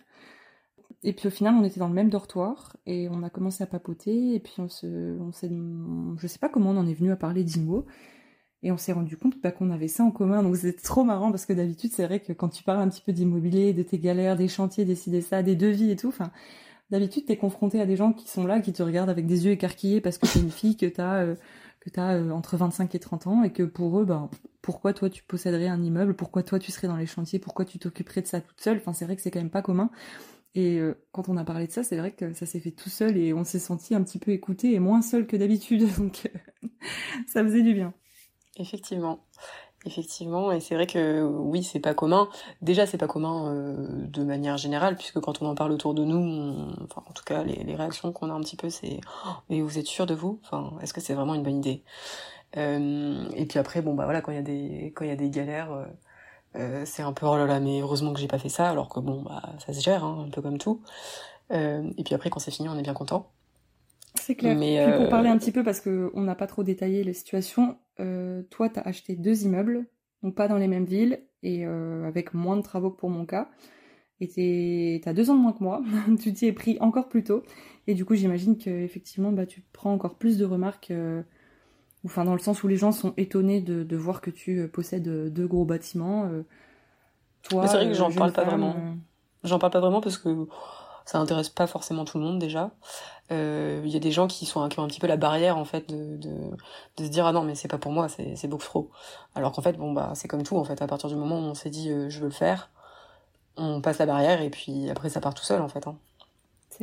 Et 1.04 1.14
puis 1.14 1.28
au 1.28 1.32
final, 1.32 1.56
on 1.56 1.64
était 1.64 1.80
dans 1.80 1.88
le 1.88 1.94
même 1.94 2.10
dortoir 2.10 2.78
et 2.86 3.10
on 3.10 3.24
a 3.24 3.30
commencé 3.30 3.64
à 3.64 3.68
papoter 3.68 4.34
et 4.34 4.40
puis 4.40 4.54
on 4.60 4.70
se, 4.70 5.20
on 5.20 5.32
s'est, 5.32 5.52
je 6.18 6.28
sais 6.28 6.40
pas 6.40 6.50
comment 6.50 6.72
on 6.72 6.78
en 6.78 6.88
est 6.88 6.94
venu 6.94 7.12
à 7.12 7.16
parler 7.16 7.44
d'IMO 7.44 7.86
et 8.64 8.72
on 8.72 8.78
s'est 8.78 8.94
rendu 8.94 9.16
compte 9.16 9.36
bah, 9.42 9.52
qu'on 9.52 9.70
avait 9.70 9.88
ça 9.88 10.04
en 10.04 10.12
commun. 10.12 10.42
Donc 10.42 10.58
c'était 10.58 10.82
trop 10.82 11.04
marrant 11.04 11.30
parce 11.30 11.46
que 11.46 11.54
d'habitude, 11.54 11.92
c'est 11.94 12.06
vrai 12.06 12.20
que 12.20 12.34
quand 12.34 12.50
tu 12.50 12.64
parles 12.64 12.82
un 12.82 12.90
petit 12.90 13.02
peu 13.02 13.14
d'immobilier, 13.14 13.74
de 13.74 13.84
tes 13.84 14.00
galères, 14.00 14.36
des 14.36 14.48
chantiers, 14.48 14.86
décider 14.86 15.22
ça, 15.22 15.44
des 15.44 15.56
devis 15.56 15.92
et 15.92 15.96
tout, 15.96 16.08
enfin, 16.08 16.32
d'habitude, 16.90 17.26
t'es 17.26 17.38
confronté 17.38 17.82
à 17.82 17.86
des 17.86 17.96
gens 17.96 18.14
qui 18.14 18.28
sont 18.28 18.46
là, 18.46 18.60
qui 18.60 18.74
te 18.74 18.84
regardent 18.84 19.10
avec 19.10 19.26
des 19.26 19.46
yeux 19.46 19.52
écarquillés 19.52 20.02
parce 20.02 20.18
que 20.18 20.28
t'es 20.28 20.40
une 20.40 20.52
fille, 20.52 20.78
que 20.78 20.86
t'as, 20.86 21.24
euh, 21.24 21.36
que 21.80 21.90
t'as 21.90 22.16
euh, 22.16 22.32
entre 22.32 22.58
25 22.58 22.94
et 22.96 23.00
30 23.00 23.28
ans 23.28 23.44
et 23.44 23.52
que 23.52 23.64
pour 23.64 24.00
eux, 24.00 24.06
ben, 24.06 24.30
pourquoi 24.62 24.94
toi 24.94 25.10
tu 25.10 25.24
posséderais 25.24 25.68
un 25.68 25.82
immeuble, 25.82 26.16
pourquoi 26.16 26.44
toi 26.44 26.60
tu 26.60 26.72
serais 26.72 26.88
dans 26.88 26.98
les 26.98 27.06
chantiers, 27.06 27.40
pourquoi 27.40 27.66
tu 27.66 27.80
t'occuperais 27.80 28.22
de 28.22 28.28
ça 28.28 28.42
toute 28.42 28.62
seule? 28.62 28.78
Enfin, 28.78 28.94
c'est 28.94 29.06
vrai 29.06 29.16
que 29.16 29.22
c'est 29.22 29.32
quand 29.32 29.40
même 29.40 29.50
pas 29.50 29.62
commun. 29.62 29.90
Et 30.56 30.80
euh, 30.80 30.96
quand 31.12 31.28
on 31.28 31.38
a 31.38 31.44
parlé 31.44 31.68
de 31.68 31.72
ça, 31.72 31.84
c'est 31.84 31.98
vrai 31.98 32.12
que 32.12 32.34
ça 32.34 32.46
s'est 32.46 32.62
fait 32.62 32.72
tout 32.72 32.90
seul 32.90 33.18
et 33.18 33.34
on 33.34 33.44
s'est 33.44 33.60
senti 33.60 33.94
un 33.94 34.02
petit 34.04 34.20
peu 34.20 34.32
écouté 34.32 34.74
et 34.74 34.80
moins 34.80 35.02
seul 35.02 35.28
que 35.28 35.36
d'habitude. 35.36 35.88
Donc 35.98 36.32
ça 37.28 37.44
faisait 37.44 37.62
du 37.62 37.74
bien. 37.74 37.94
Effectivement. 38.58 39.26
Effectivement, 39.86 40.52
et 40.52 40.60
c'est 40.62 40.74
vrai 40.74 40.88
que 40.88 41.22
oui, 41.22 41.64
c'est 41.64 41.80
pas 41.80 41.94
commun. 41.94 42.28
Déjà, 42.64 42.88
c'est 42.88 42.98
pas 42.98 43.08
commun 43.08 43.54
euh, 43.54 43.88
de 44.08 44.24
manière 44.24 44.58
générale, 44.58 44.96
puisque 44.98 45.20
quand 45.20 45.44
on 45.44 45.46
en 45.46 45.54
parle 45.54 45.72
autour 45.72 45.94
de 45.94 46.04
nous, 46.04 46.56
enfin, 46.84 47.04
en 47.08 47.14
tout 47.14 47.24
cas, 47.24 47.44
les, 47.44 47.76
réactions 47.76 48.12
qu'on 48.12 48.32
a 48.32 48.34
un 48.34 48.42
petit 48.42 48.56
peu, 48.56 48.72
c'est 48.72 49.00
oh, 49.28 49.30
mais 49.50 49.62
vous 49.62 49.78
êtes 49.78 49.86
sûr 49.86 50.08
de 50.08 50.16
vous? 50.16 50.40
Enfin, 50.44 50.74
est-ce 50.82 50.92
que 50.92 51.02
c'est 51.02 51.14
vraiment 51.14 51.36
une 51.36 51.44
bonne 51.44 51.58
idée? 51.58 51.84
Euh, 52.58 53.30
Et 53.36 53.46
puis 53.46 53.60
après, 53.60 53.82
bon 53.82 53.94
bah 53.94 54.06
voilà, 54.06 54.22
quand 54.22 54.32
il 54.32 54.36
y 54.36 54.38
a 54.40 54.42
des 54.42 54.94
quand 54.96 55.06
il 55.06 55.10
y 55.10 55.12
a 55.12 55.16
des 55.16 55.30
galères, 55.30 55.70
euh, 56.56 56.84
c'est 56.86 57.04
un 57.04 57.14
peu 57.14 57.28
oh 57.28 57.38
là 57.38 57.46
là, 57.46 57.60
mais 57.60 57.82
heureusement 57.82 58.14
que 58.14 58.20
j'ai 58.20 58.28
pas 58.28 58.40
fait 58.40 58.50
ça, 58.50 58.70
alors 58.70 58.90
que 58.90 59.00
bon 59.00 59.22
bah 59.24 59.44
ça 59.66 59.74
se 59.74 59.82
gère, 59.82 60.04
hein, 60.04 60.26
un 60.28 60.30
peu 60.32 60.42
comme 60.42 60.58
tout. 60.58 60.82
Et 61.52 62.04
puis 62.04 62.16
après, 62.16 62.30
quand 62.30 62.40
c'est 62.40 62.52
fini, 62.52 62.70
on 62.70 62.78
est 62.78 62.82
bien 62.84 62.94
content. 62.94 63.30
C'est 64.20 64.36
clair. 64.36 64.58
Mais 64.58 64.86
Puis 64.86 64.98
pour 64.98 65.10
parler 65.10 65.30
un 65.30 65.38
petit 65.38 65.52
peu, 65.52 65.64
parce 65.64 65.82
qu'on 65.82 66.22
n'a 66.22 66.36
pas 66.36 66.48
trop 66.48 66.64
détaillé 66.64 67.04
les 67.04 67.14
situations, 67.14 67.78
euh, 68.00 68.44
toi, 68.50 68.70
tu 68.70 68.80
as 68.80 68.84
acheté 68.84 69.16
deux 69.16 69.44
immeubles, 69.44 69.86
donc 70.24 70.36
pas 70.36 70.48
dans 70.48 70.58
les 70.58 70.68
mêmes 70.68 70.86
villes, 70.86 71.22
et 71.44 71.66
euh, 71.66 72.08
avec 72.08 72.34
moins 72.34 72.58
de 72.58 72.62
travaux 72.62 72.92
que 72.92 72.98
pour 72.98 73.10
mon 73.10 73.26
cas. 73.26 73.50
Et 74.22 75.02
t'as 75.04 75.14
deux 75.14 75.30
ans 75.30 75.36
de 75.36 75.42
moins 75.42 75.54
que 75.54 75.64
moi, 75.64 75.82
tu 76.22 76.34
t'y 76.34 76.48
es 76.48 76.54
pris 76.54 76.78
encore 76.80 77.10
plus 77.10 77.24
tôt. 77.24 77.44
Et 77.88 77.94
du 77.94 78.06
coup, 78.06 78.16
j'imagine 78.16 78.58
que 78.58 78.70
effectivement, 78.70 79.32
bah, 79.32 79.46
tu 79.46 79.62
prends 79.74 79.94
encore 79.94 80.16
plus 80.16 80.38
de 80.38 80.46
remarques, 80.46 80.92
euh, 80.92 81.22
enfin 82.06 82.24
dans 82.24 82.34
le 82.34 82.40
sens 82.40 82.64
où 82.64 82.68
les 82.68 82.78
gens 82.78 82.92
sont 82.92 83.14
étonnés 83.18 83.62
de, 83.62 83.84
de 83.84 83.98
voir 83.98 84.22
que 84.22 84.30
tu 84.30 84.60
euh, 84.60 84.68
possèdes 84.68 85.08
euh, 85.08 85.30
deux 85.30 85.48
gros 85.48 85.66
bâtiments. 85.66 86.26
Euh, 86.26 86.44
toi, 87.44 87.68
c'est 87.68 87.78
vrai 87.78 87.88
que 87.88 87.94
j'en 87.94 88.12
parle 88.12 88.32
pas 88.32 88.46
vraiment. 88.46 88.76
J'en 89.44 89.60
parle 89.60 89.74
pas 89.74 89.82
vraiment 89.82 90.02
parce 90.02 90.18
que 90.18 90.48
ça 91.06 91.20
intéresse 91.20 91.50
pas 91.50 91.68
forcément 91.68 92.06
tout 92.06 92.18
le 92.18 92.24
monde 92.24 92.40
déjà. 92.40 92.72
Il 93.32 93.36
euh, 93.36 93.82
y 93.86 93.96
a 93.96 94.00
des 94.00 94.12
gens 94.12 94.28
qui 94.28 94.46
sont 94.46 94.68
qui 94.70 94.80
ont 94.80 94.84
un 94.84 94.88
petit 94.88 95.00
peu 95.00 95.08
la 95.08 95.18
barrière 95.18 95.58
en 95.58 95.66
fait 95.66 95.90
de, 95.90 96.18
de, 96.18 96.32
de 96.98 97.04
se 97.04 97.10
dire 97.10 97.26
ah 97.26 97.32
non 97.32 97.44
mais 97.44 97.56
c'est 97.56 97.68
pas 97.68 97.78
pour 97.78 97.92
moi, 97.92 98.08
c'est 98.10 98.48
beaucoup 98.48 98.66
trop. 98.66 98.92
Alors 99.34 99.52
qu'en 99.52 99.62
fait 99.62 99.78
bon 99.78 99.94
bah 99.94 100.12
c'est 100.16 100.28
comme 100.28 100.44
tout 100.44 100.58
en 100.58 100.64
fait. 100.64 100.82
À 100.82 100.88
partir 100.88 101.10
du 101.10 101.16
moment 101.16 101.38
où 101.40 101.44
on 101.44 101.56
s'est 101.56 101.70
dit 101.70 101.90
euh, 101.90 102.10
je 102.10 102.20
veux 102.20 102.26
le 102.26 102.32
faire, 102.32 102.72
on 103.58 103.82
passe 103.82 104.00
la 104.00 104.06
barrière 104.06 104.42
et 104.42 104.50
puis 104.50 104.90
après 104.90 105.10
ça 105.10 105.22
part 105.22 105.34
tout 105.34 105.44
seul 105.44 105.62
en 105.62 105.70
fait. 105.70 105.88
Hein. 105.88 105.98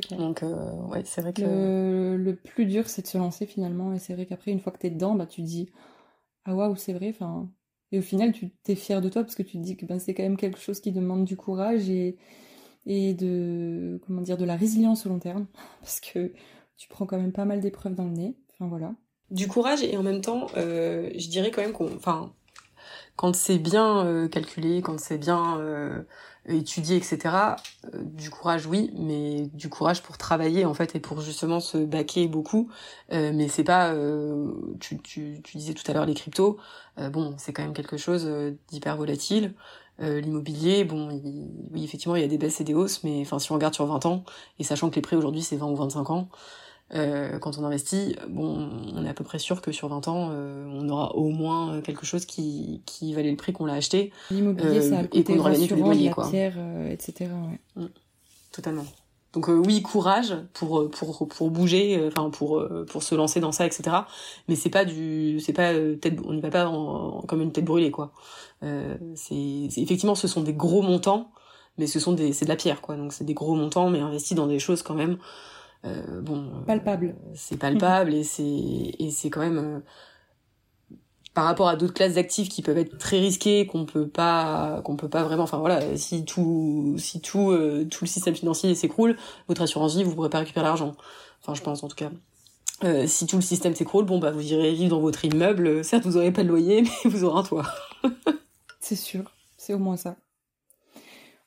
Clair. 0.00 0.18
Donc 0.18 0.42
euh, 0.42 0.72
ouais 0.88 1.02
c'est 1.04 1.20
vrai 1.20 1.34
que 1.34 1.42
le, 1.42 2.16
le 2.16 2.34
plus 2.34 2.64
dur 2.64 2.88
c'est 2.88 3.02
de 3.02 3.06
se 3.06 3.18
lancer 3.18 3.44
finalement 3.44 3.92
et 3.92 3.98
c'est 3.98 4.14
vrai 4.14 4.24
qu'après 4.24 4.50
une 4.50 4.58
fois 4.58 4.72
que 4.72 4.78
t'es 4.78 4.88
dedans 4.88 5.14
bah 5.14 5.26
tu 5.26 5.42
te 5.42 5.46
dis 5.46 5.70
ah 6.46 6.54
waouh 6.54 6.76
c'est 6.76 6.94
vrai 6.94 7.10
enfin 7.14 7.50
et 7.90 7.98
au 7.98 8.02
final 8.02 8.32
tu 8.32 8.50
t'es 8.62 8.74
fier 8.74 9.02
de 9.02 9.10
toi 9.10 9.22
parce 9.22 9.34
que 9.34 9.42
tu 9.42 9.58
te 9.58 9.62
dis 9.62 9.76
que 9.76 9.84
ben 9.84 9.98
c'est 9.98 10.14
quand 10.14 10.22
même 10.22 10.38
quelque 10.38 10.58
chose 10.58 10.80
qui 10.80 10.92
demande 10.92 11.26
du 11.26 11.36
courage 11.36 11.90
et 11.90 12.16
et 12.86 13.14
de 13.14 14.00
comment 14.06 14.20
dire 14.20 14.36
de 14.36 14.44
la 14.44 14.56
résilience 14.56 15.06
au 15.06 15.08
long 15.08 15.18
terme 15.18 15.46
parce 15.80 16.00
que 16.00 16.32
tu 16.76 16.88
prends 16.88 17.06
quand 17.06 17.18
même 17.18 17.32
pas 17.32 17.44
mal 17.44 17.60
d'épreuves 17.60 17.94
dans 17.94 18.04
le 18.04 18.12
nez. 18.12 18.36
Enfin 18.54 18.68
voilà. 18.68 18.94
Du 19.30 19.48
courage 19.48 19.82
et 19.82 19.96
en 19.96 20.02
même 20.02 20.20
temps, 20.20 20.48
euh, 20.56 21.10
je 21.16 21.28
dirais 21.28 21.50
quand 21.50 21.62
même 21.62 21.72
qu'on, 21.72 21.94
enfin, 21.96 22.32
quand 23.16 23.34
c'est 23.34 23.58
bien 23.58 24.04
euh, 24.06 24.28
calculé, 24.28 24.82
quand 24.82 24.98
c'est 24.98 25.18
bien 25.18 25.58
euh, 25.58 26.02
étudié, 26.46 26.96
etc. 26.96 27.18
Euh, 27.94 28.02
du 28.02 28.30
courage, 28.30 28.66
oui, 28.66 28.90
mais 28.98 29.48
du 29.52 29.68
courage 29.68 30.02
pour 30.02 30.18
travailler 30.18 30.64
en 30.64 30.74
fait 30.74 30.96
et 30.96 31.00
pour 31.00 31.20
justement 31.20 31.60
se 31.60 31.78
baquer 31.78 32.26
beaucoup. 32.28 32.70
Mais 33.10 33.48
c'est 33.48 33.64
pas, 33.64 33.94
tu, 34.80 34.98
tu, 35.02 35.40
tu 35.42 35.56
disais 35.56 35.74
tout 35.74 35.88
à 35.90 35.94
l'heure 35.94 36.06
les 36.06 36.14
cryptos. 36.14 36.58
bon, 37.10 37.34
c'est 37.38 37.52
quand 37.52 37.62
même 37.62 37.74
quelque 37.74 37.96
chose 37.96 38.26
d'hyper 38.68 38.96
volatile. 38.96 39.54
Euh, 40.02 40.20
l'immobilier, 40.20 40.84
bon, 40.84 41.08
oui, 41.72 41.84
effectivement, 41.84 42.16
il 42.16 42.22
y 42.22 42.24
a 42.24 42.28
des 42.28 42.38
baisses 42.38 42.60
et 42.60 42.64
des 42.64 42.74
hausses, 42.74 43.04
mais 43.04 43.20
enfin, 43.20 43.38
si 43.38 43.52
on 43.52 43.54
regarde 43.54 43.74
sur 43.74 43.86
20 43.86 44.06
ans, 44.06 44.24
et 44.58 44.64
sachant 44.64 44.90
que 44.90 44.96
les 44.96 45.02
prix 45.02 45.16
aujourd'hui 45.16 45.42
c'est 45.42 45.56
20 45.56 45.66
ou 45.66 45.76
25 45.76 46.10
ans, 46.10 46.28
euh, 46.94 47.38
quand 47.38 47.56
on 47.58 47.64
investit, 47.64 48.16
bon, 48.28 48.68
on 48.94 49.04
est 49.04 49.08
à 49.08 49.14
peu 49.14 49.24
près 49.24 49.38
sûr 49.38 49.62
que 49.62 49.72
sur 49.72 49.88
20 49.88 50.08
ans, 50.08 50.30
euh, 50.32 50.66
on 50.68 50.88
aura 50.88 51.14
au 51.14 51.28
moins 51.28 51.80
quelque 51.80 52.04
chose 52.04 52.26
qui, 52.26 52.82
qui 52.84 53.14
valait 53.14 53.30
le 53.30 53.36
prix 53.36 53.52
qu'on 53.52 53.64
l'a 53.64 53.74
acheté. 53.74 54.12
L'immobilier, 54.30 54.82
ça 54.82 54.98
a 54.98 55.02
le 55.02 55.08
côté 55.08 55.38
rassurant, 55.38 55.92
la 55.92 56.12
quoi. 56.12 56.28
pierre, 56.28 56.54
etc. 56.90 57.30
Ouais. 57.76 57.82
Mm. 57.84 57.88
Totalement. 58.50 58.84
Donc 59.32 59.48
euh, 59.48 59.54
oui, 59.54 59.80
courage 59.82 60.36
pour 60.52 60.90
pour 60.90 61.26
pour 61.28 61.50
bouger, 61.50 62.06
enfin 62.06 62.30
pour 62.30 62.62
pour 62.86 63.02
se 63.02 63.14
lancer 63.14 63.40
dans 63.40 63.52
ça, 63.52 63.64
etc. 63.66 63.96
Mais 64.48 64.56
c'est 64.56 64.70
pas 64.70 64.84
du, 64.84 65.40
c'est 65.40 65.52
pas 65.54 65.72
tête, 66.00 66.18
on 66.26 66.34
n'y 66.34 66.40
va 66.40 66.50
pas 66.50 66.66
en, 66.68 67.22
comme 67.22 67.40
une 67.40 67.52
tête 67.52 67.64
brûlée 67.64 67.90
quoi. 67.90 68.12
Euh, 68.62 68.96
c'est 69.14 69.34
effectivement 69.76 70.14
ce 70.14 70.28
sont 70.28 70.42
des 70.42 70.54
gros 70.54 70.82
montants, 70.82 71.30
mais 71.78 71.86
ce 71.86 71.98
sont 71.98 72.12
des 72.12 72.32
c'est 72.32 72.44
de 72.44 72.50
la 72.50 72.56
pierre 72.56 72.80
quoi. 72.80 72.96
Donc 72.96 73.12
c'est 73.12 73.24
des 73.24 73.34
gros 73.34 73.54
montants, 73.54 73.90
mais 73.90 74.00
investis 74.00 74.36
dans 74.36 74.46
des 74.46 74.58
choses 74.58 74.82
quand 74.82 74.94
même 74.94 75.18
euh, 75.84 76.20
bon 76.20 76.62
palpable. 76.66 77.16
c'est 77.34 77.56
palpable 77.56 78.14
et 78.14 78.22
c'est 78.24 78.44
et 78.44 79.10
c'est 79.10 79.30
quand 79.30 79.40
même 79.40 79.82
par 81.34 81.44
rapport 81.44 81.68
à 81.68 81.76
d'autres 81.76 81.94
classes 81.94 82.14
d'actifs 82.14 82.48
qui 82.48 82.62
peuvent 82.62 82.78
être 82.78 82.98
très 82.98 83.18
risquées 83.18 83.66
qu'on 83.66 83.86
peut 83.86 84.06
pas 84.06 84.82
qu'on 84.84 84.96
peut 84.96 85.08
pas 85.08 85.22
vraiment 85.22 85.44
enfin 85.44 85.58
voilà 85.58 85.96
si 85.96 86.24
tout 86.24 86.94
si 86.98 87.20
tout 87.20 87.50
euh, 87.50 87.88
le 88.00 88.06
système 88.06 88.34
financier 88.34 88.74
s'écroule 88.74 89.16
votre 89.48 89.62
assurance 89.62 89.96
vie 89.96 90.04
vous 90.04 90.14
pourrez 90.14 90.30
pas 90.30 90.40
récupérer 90.40 90.66
l'argent. 90.66 90.94
Enfin 91.40 91.54
je 91.54 91.62
pense 91.62 91.82
en 91.82 91.88
tout 91.88 91.96
cas. 91.96 92.10
Euh, 92.84 93.06
si 93.06 93.26
tout 93.26 93.36
le 93.36 93.42
système 93.42 93.74
s'écroule 93.74 94.04
bon 94.04 94.18
bah 94.18 94.30
vous 94.30 94.52
irez 94.52 94.74
vivre 94.74 94.90
dans 94.90 95.00
votre 95.00 95.24
immeuble. 95.24 95.84
Certes 95.84 96.04
vous 96.04 96.16
aurez 96.16 96.32
pas 96.32 96.42
de 96.42 96.48
loyer 96.48 96.82
mais 97.04 97.10
vous 97.10 97.24
aurez 97.24 97.40
un 97.40 97.42
toit. 97.42 97.66
C'est 98.80 98.96
sûr. 98.96 99.32
C'est 99.56 99.74
au 99.74 99.78
moins 99.78 99.96
ça. 99.96 100.16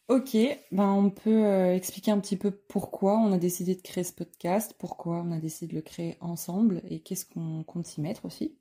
Ok, 0.07 0.37
ben 0.71 0.91
on 0.91 1.09
peut 1.09 1.45
euh, 1.45 1.73
expliquer 1.73 2.11
un 2.11 2.19
petit 2.19 2.37
peu 2.37 2.51
pourquoi 2.51 3.17
on 3.17 3.31
a 3.33 3.39
décidé 3.39 3.73
de 3.73 3.81
créer 3.81 4.03
ce 4.03 4.13
podcast, 4.13 4.75
pourquoi 4.77 5.23
on 5.25 5.31
a 5.31 5.39
décidé 5.39 5.71
de 5.71 5.75
le 5.75 5.81
créer 5.81 6.15
ensemble 6.21 6.83
et 6.87 6.99
qu'est-ce 6.99 7.25
qu'on 7.25 7.63
compte 7.63 7.97
y 7.97 8.01
mettre 8.01 8.23
aussi. 8.23 8.55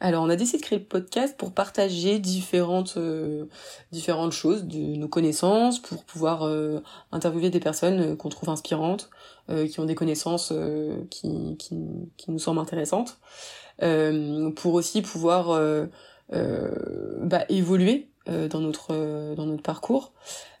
Alors, 0.00 0.24
on 0.24 0.28
a 0.28 0.36
décidé 0.36 0.58
de 0.58 0.62
créer 0.62 0.78
le 0.78 0.84
podcast 0.84 1.36
pour 1.36 1.52
partager 1.52 2.18
différentes 2.18 2.94
euh, 2.96 3.46
différentes 3.92 4.32
choses 4.32 4.64
de 4.64 4.96
nos 4.96 5.08
connaissances, 5.08 5.80
pour 5.80 6.04
pouvoir 6.04 6.42
euh, 6.42 6.80
interviewer 7.12 7.50
des 7.50 7.60
personnes 7.60 8.00
euh, 8.00 8.16
qu'on 8.16 8.28
trouve 8.28 8.48
inspirantes, 8.50 9.08
euh, 9.50 9.66
qui 9.66 9.80
ont 9.80 9.84
des 9.84 9.94
connaissances 9.94 10.52
euh, 10.52 11.04
qui, 11.10 11.56
qui, 11.58 11.76
qui 12.16 12.30
nous 12.30 12.38
semblent 12.38 12.60
intéressantes, 12.60 13.18
pour 14.56 14.74
aussi 14.74 15.02
pouvoir 15.02 15.58
bah, 16.30 17.44
évoluer 17.48 18.10
dans 18.26 18.60
notre 18.60 19.34
dans 19.34 19.46
notre 19.46 19.62
parcours. 19.62 20.12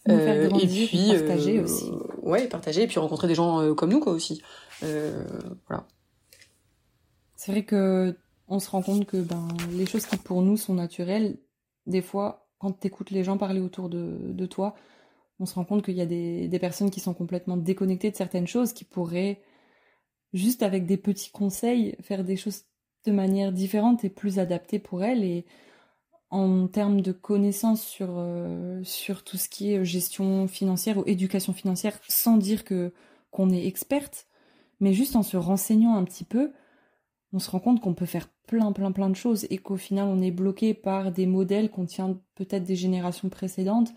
Faire 0.06 0.44
et 0.44 0.66
puis 0.66 1.12
partager 1.16 1.60
aussi. 1.60 1.90
ouais, 2.22 2.48
partager 2.48 2.82
et 2.82 2.86
puis 2.86 2.98
rencontrer 2.98 3.28
des 3.28 3.34
gens 3.34 3.74
comme 3.74 3.90
nous 3.90 4.00
quoi 4.00 4.12
aussi. 4.12 4.42
voilà. 4.80 5.86
C'est 7.36 7.52
vrai 7.52 7.64
que 7.64 8.16
on 8.48 8.60
se 8.60 8.70
rend 8.70 8.82
compte 8.82 9.06
que 9.06 9.16
ben 9.16 9.48
les 9.72 9.86
choses 9.86 10.06
qui 10.06 10.16
pour 10.16 10.42
nous 10.42 10.56
sont 10.56 10.74
naturelles, 10.74 11.38
des 11.86 12.02
fois 12.02 12.44
quand 12.58 12.80
tu 12.80 12.86
écoutes 12.86 13.10
les 13.10 13.24
gens 13.24 13.36
parler 13.36 13.60
autour 13.60 13.88
de, 13.88 14.18
de 14.22 14.46
toi, 14.46 14.74
on 15.38 15.46
se 15.46 15.54
rend 15.54 15.64
compte 15.64 15.84
qu'il 15.84 15.94
y 15.94 16.00
a 16.00 16.06
des, 16.06 16.48
des, 16.48 16.58
personnes 16.58 16.90
qui 16.90 17.00
sont 17.00 17.14
complètement 17.14 17.56
déconnectées 17.56 18.10
de 18.10 18.16
certaines 18.16 18.46
choses, 18.46 18.72
qui 18.72 18.84
pourraient, 18.84 19.42
juste 20.32 20.62
avec 20.62 20.86
des 20.86 20.96
petits 20.96 21.30
conseils, 21.30 21.96
faire 22.00 22.24
des 22.24 22.36
choses 22.36 22.62
de 23.04 23.12
manière 23.12 23.52
différente 23.52 24.04
et 24.04 24.08
plus 24.08 24.38
adaptée 24.38 24.78
pour 24.78 25.04
elles. 25.04 25.24
Et 25.24 25.44
en 26.30 26.66
termes 26.66 27.00
de 27.00 27.12
connaissances 27.12 27.82
sur, 27.82 28.14
euh, 28.16 28.82
sur 28.82 29.24
tout 29.24 29.36
ce 29.36 29.48
qui 29.48 29.72
est 29.72 29.84
gestion 29.84 30.48
financière 30.48 30.98
ou 30.98 31.04
éducation 31.06 31.52
financière, 31.52 31.98
sans 32.08 32.36
dire 32.36 32.64
que 32.64 32.92
qu'on 33.30 33.50
est 33.50 33.66
experte, 33.66 34.26
mais 34.80 34.92
juste 34.92 35.16
en 35.16 35.22
se 35.22 35.36
renseignant 35.36 35.96
un 35.96 36.04
petit 36.04 36.24
peu, 36.24 36.52
on 37.34 37.38
se 37.38 37.50
rend 37.50 37.60
compte 37.60 37.80
qu'on 37.82 37.92
peut 37.92 38.06
faire 38.06 38.30
plein 38.46 38.72
plein 38.72 38.92
plein 38.92 39.10
de 39.10 39.16
choses 39.16 39.46
et 39.50 39.58
qu'au 39.58 39.76
final 39.76 40.08
on 40.08 40.22
est 40.22 40.30
bloqué 40.30 40.72
par 40.72 41.12
des 41.12 41.26
modèles 41.26 41.70
qu'on 41.70 41.84
tient 41.84 42.18
peut-être 42.36 42.64
des 42.64 42.76
générations 42.76 43.28
précédentes 43.28 43.92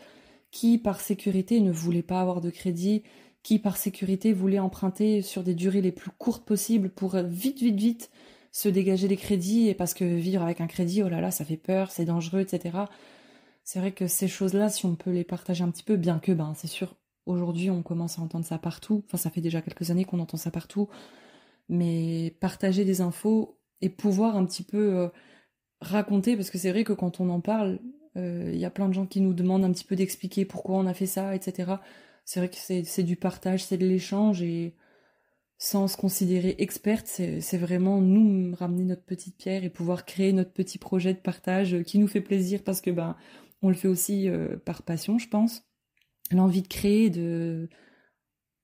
qui 0.51 0.77
par 0.77 0.99
sécurité 0.99 1.61
ne 1.61 1.71
voulait 1.71 2.01
pas 2.01 2.21
avoir 2.21 2.41
de 2.41 2.49
crédit, 2.49 3.03
qui 3.43 3.59
par 3.59 3.77
sécurité 3.77 4.33
voulait 4.33 4.59
emprunter 4.59 5.21
sur 5.21 5.43
des 5.43 5.55
durées 5.55 5.81
les 5.81 5.91
plus 5.91 6.11
courtes 6.11 6.45
possibles 6.45 6.89
pour 6.89 7.15
vite, 7.17 7.59
vite, 7.61 7.77
vite 7.77 8.11
se 8.51 8.69
dégager 8.69 9.07
des 9.07 9.17
crédits, 9.17 9.67
et 9.67 9.75
parce 9.75 9.93
que 9.93 10.03
vivre 10.03 10.41
avec 10.41 10.61
un 10.61 10.67
crédit, 10.67 11.03
oh 11.03 11.09
là 11.09 11.21
là, 11.21 11.29
ça 11.31 11.45
fait 11.45 11.57
peur, 11.57 11.91
c'est 11.91 12.05
dangereux, 12.05 12.39
etc. 12.39 12.75
C'est 13.63 13.79
vrai 13.79 13.91
que 13.91 14.07
ces 14.07 14.27
choses-là, 14.27 14.69
si 14.69 14.85
on 14.85 14.95
peut 14.95 15.11
les 15.11 15.23
partager 15.23 15.63
un 15.63 15.69
petit 15.69 15.83
peu, 15.83 15.95
bien 15.95 16.17
que, 16.17 16.31
ben, 16.31 16.53
c'est 16.55 16.67
sûr, 16.67 16.95
aujourd'hui, 17.27 17.69
on 17.69 17.83
commence 17.83 18.17
à 18.17 18.21
entendre 18.23 18.45
ça 18.45 18.57
partout, 18.57 19.03
enfin, 19.05 19.17
ça 19.17 19.29
fait 19.29 19.41
déjà 19.41 19.61
quelques 19.61 19.91
années 19.91 20.05
qu'on 20.05 20.19
entend 20.19 20.37
ça 20.37 20.49
partout, 20.49 20.87
mais 21.69 22.35
partager 22.39 22.85
des 22.85 23.01
infos 23.01 23.59
et 23.81 23.89
pouvoir 23.89 24.35
un 24.37 24.45
petit 24.45 24.63
peu 24.63 24.95
euh, 24.97 25.09
raconter, 25.81 26.35
parce 26.35 26.49
que 26.49 26.57
c'est 26.57 26.71
vrai 26.71 26.83
que 26.83 26.93
quand 26.93 27.19
on 27.19 27.29
en 27.29 27.41
parle, 27.41 27.79
il 28.15 28.21
euh, 28.21 28.53
y 28.53 28.65
a 28.65 28.71
plein 28.71 28.87
de 28.87 28.93
gens 28.93 29.05
qui 29.05 29.21
nous 29.21 29.33
demandent 29.33 29.63
un 29.63 29.71
petit 29.71 29.83
peu 29.83 29.95
d'expliquer 29.95 30.45
pourquoi 30.45 30.77
on 30.77 30.87
a 30.87 30.93
fait 30.93 31.05
ça, 31.05 31.35
etc. 31.35 31.73
C'est 32.25 32.39
vrai 32.39 32.49
que 32.49 32.55
c'est 32.57 33.03
du 33.03 33.15
partage, 33.15 33.63
c'est 33.63 33.77
de 33.77 33.85
l'échange 33.87 34.41
et 34.41 34.75
sans 35.59 35.87
se 35.87 35.97
considérer 35.97 36.55
experte, 36.59 37.07
c'est 37.07 37.57
vraiment 37.57 37.99
nous 37.99 38.53
ramener 38.55 38.83
notre 38.83 39.03
petite 39.03 39.37
pierre 39.37 39.63
et 39.63 39.69
pouvoir 39.69 40.05
créer 40.05 40.31
notre 40.31 40.51
petit 40.51 40.77
projet 40.77 41.13
de 41.13 41.19
partage 41.19 41.81
qui 41.83 41.97
nous 41.97 42.07
fait 42.07 42.21
plaisir 42.21 42.63
parce 42.63 42.79
que 42.79 42.91
ben 42.91 43.15
on 43.61 43.69
le 43.69 43.75
fait 43.75 43.87
aussi 43.87 44.29
euh, 44.29 44.57
par 44.57 44.83
passion, 44.83 45.17
je 45.17 45.27
pense. 45.27 45.63
L'envie 46.31 46.61
de 46.61 46.67
créer, 46.67 47.09
de 47.09 47.69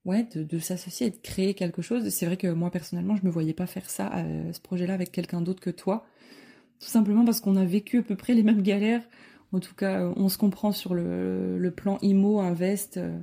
ouais, 0.06 0.28
de, 0.36 0.44
de 0.44 0.60
s'associer 0.60 1.08
et 1.08 1.12
de 1.12 1.18
créer 1.18 1.54
quelque 1.54 1.82
chose. 1.82 2.10
C'est 2.10 2.26
vrai 2.26 2.38
que 2.38 2.48
moi 2.48 2.72
personnellement, 2.72 3.16
je 3.16 3.26
me 3.26 3.32
voyais 3.32 3.54
pas 3.54 3.68
faire 3.68 3.90
ça, 3.90 4.12
euh, 4.16 4.52
ce 4.54 4.60
projet-là 4.60 4.94
avec 4.94 5.12
quelqu'un 5.12 5.42
d'autre 5.42 5.62
que 5.62 5.70
toi, 5.70 6.06
tout 6.80 6.90
simplement 6.90 7.26
parce 7.26 7.40
qu'on 7.40 7.56
a 7.56 7.66
vécu 7.66 8.00
à 8.00 8.04
peu 8.04 8.16
près 8.16 8.34
les 8.34 8.44
mêmes 8.50 8.62
galères 8.62 9.04
en 9.54 9.60
tout 9.60 9.76
cas, 9.76 10.02
euh, 10.02 10.14
on 10.18 10.30
se 10.30 10.38
comprend 10.38 10.72
sur 10.72 10.96
le, 10.96 11.72
plan 11.76 12.00
IMO, 12.02 12.40
Invest, 12.40 12.98
euh, 12.98 13.20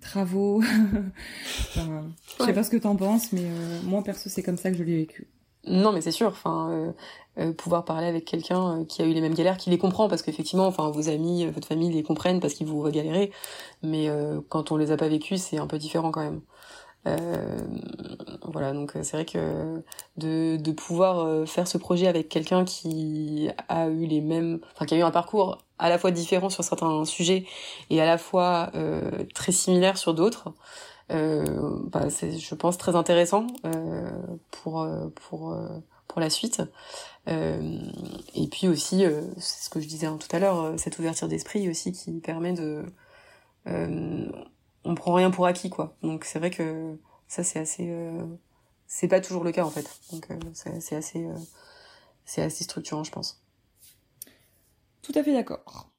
travaux. 0.00 0.62
enfin, 1.76 2.10
Je 2.38 2.44
sais 2.44 2.52
pas 2.54 2.64
ce 2.64 2.70
que 2.70 2.78
t'en 2.78 2.96
penses, 2.96 3.32
mais 3.32 3.44
euh, 3.44 3.80
moi 3.84 4.02
perso, 4.02 4.30
c'est 4.30 4.42
comme 4.42 4.56
ça 4.56 4.70
que 4.70 4.78
je 4.78 4.84
l'ai 4.84 4.96
vécu. 4.96 5.26
Non, 5.66 5.92
mais 5.92 6.00
c'est 6.00 6.10
sûr. 6.12 6.28
Enfin, 6.28 6.94
pouvoir 7.58 7.84
parler 7.84 8.06
avec 8.06 8.24
quelqu'un 8.24 8.84
qui 8.86 9.02
a 9.02 9.06
eu 9.06 9.12
les 9.12 9.20
mêmes 9.20 9.34
galères, 9.34 9.56
qui 9.56 9.70
les 9.70 9.78
comprend, 9.78 10.08
parce 10.08 10.22
qu'effectivement, 10.22 10.66
enfin, 10.66 10.90
vos 10.90 11.08
amis, 11.08 11.46
votre 11.46 11.68
famille 11.68 11.92
les 11.92 12.02
comprennent 12.02 12.40
parce 12.40 12.54
qu'ils 12.54 12.66
vous 12.66 12.80
voient. 12.80 12.90
Mais 13.82 14.08
quand 14.48 14.72
on 14.72 14.76
les 14.76 14.90
a 14.92 14.96
pas 14.96 15.08
vécus, 15.08 15.42
c'est 15.42 15.58
un 15.58 15.66
peu 15.66 15.78
différent 15.78 16.10
quand 16.10 16.22
même. 16.22 16.40
Euh, 17.06 17.58
voilà, 18.44 18.72
donc 18.72 18.96
euh, 18.96 19.02
c'est 19.02 19.16
vrai 19.16 19.24
que 19.24 19.82
de, 20.16 20.56
de 20.56 20.72
pouvoir 20.72 21.20
euh, 21.20 21.46
faire 21.46 21.66
ce 21.66 21.78
projet 21.78 22.06
avec 22.06 22.28
quelqu'un 22.28 22.64
qui 22.64 23.48
a 23.68 23.88
eu 23.88 24.06
les 24.06 24.20
mêmes, 24.20 24.60
enfin 24.74 24.84
qui 24.86 24.94
a 24.94 24.98
eu 24.98 25.02
un 25.02 25.10
parcours 25.10 25.58
à 25.78 25.88
la 25.88 25.98
fois 25.98 26.10
différent 26.10 26.50
sur 26.50 26.62
certains 26.62 27.04
sujets 27.06 27.46
et 27.88 28.00
à 28.02 28.06
la 28.06 28.18
fois 28.18 28.70
euh, 28.74 29.24
très 29.34 29.52
similaire 29.52 29.96
sur 29.96 30.12
d'autres, 30.14 30.48
euh, 30.48 30.52
bah, 31.10 32.10
c'est, 32.10 32.38
je 32.38 32.54
pense, 32.54 32.78
très 32.78 32.96
intéressant 32.96 33.46
euh, 33.64 34.10
pour 34.50 34.88
pour 35.14 35.56
pour 36.08 36.20
la 36.20 36.30
suite. 36.30 36.62
et 37.26 38.48
puis 38.50 38.68
aussi, 38.68 39.04
c'est 39.38 39.64
ce 39.64 39.70
que 39.70 39.80
je 39.80 39.88
disais 39.88 40.06
hein, 40.06 40.18
tout 40.18 40.34
à 40.34 40.38
l'heure, 40.38 40.78
cette 40.78 40.98
ouverture 40.98 41.28
d'esprit 41.28 41.68
aussi 41.68 41.92
qui 41.92 42.20
permet 42.20 42.52
de 42.52 42.84
on 44.84 44.94
prend 44.94 45.14
rien 45.14 45.30
pour 45.30 45.46
acquis 45.46 45.70
quoi. 45.70 45.96
Donc 46.02 46.24
c'est 46.24 46.38
vrai 46.38 46.50
que 46.50 46.96
ça 47.28 47.44
c'est 47.44 47.58
assez 47.58 47.88
euh, 47.88 48.24
c'est 48.86 49.08
pas 49.08 49.20
toujours 49.20 49.44
le 49.44 49.52
cas 49.52 49.64
en 49.64 49.70
fait. 49.70 49.88
Donc 50.12 50.30
euh, 50.30 50.38
c'est 50.52 50.96
assez 50.96 51.24
euh, 51.24 51.34
c'est 52.24 52.42
assez 52.42 52.64
structurant 52.64 53.04
je 53.04 53.12
pense. 53.12 53.42
Tout 55.02 55.12
à 55.14 55.22
fait 55.22 55.32
d'accord. 55.32 55.89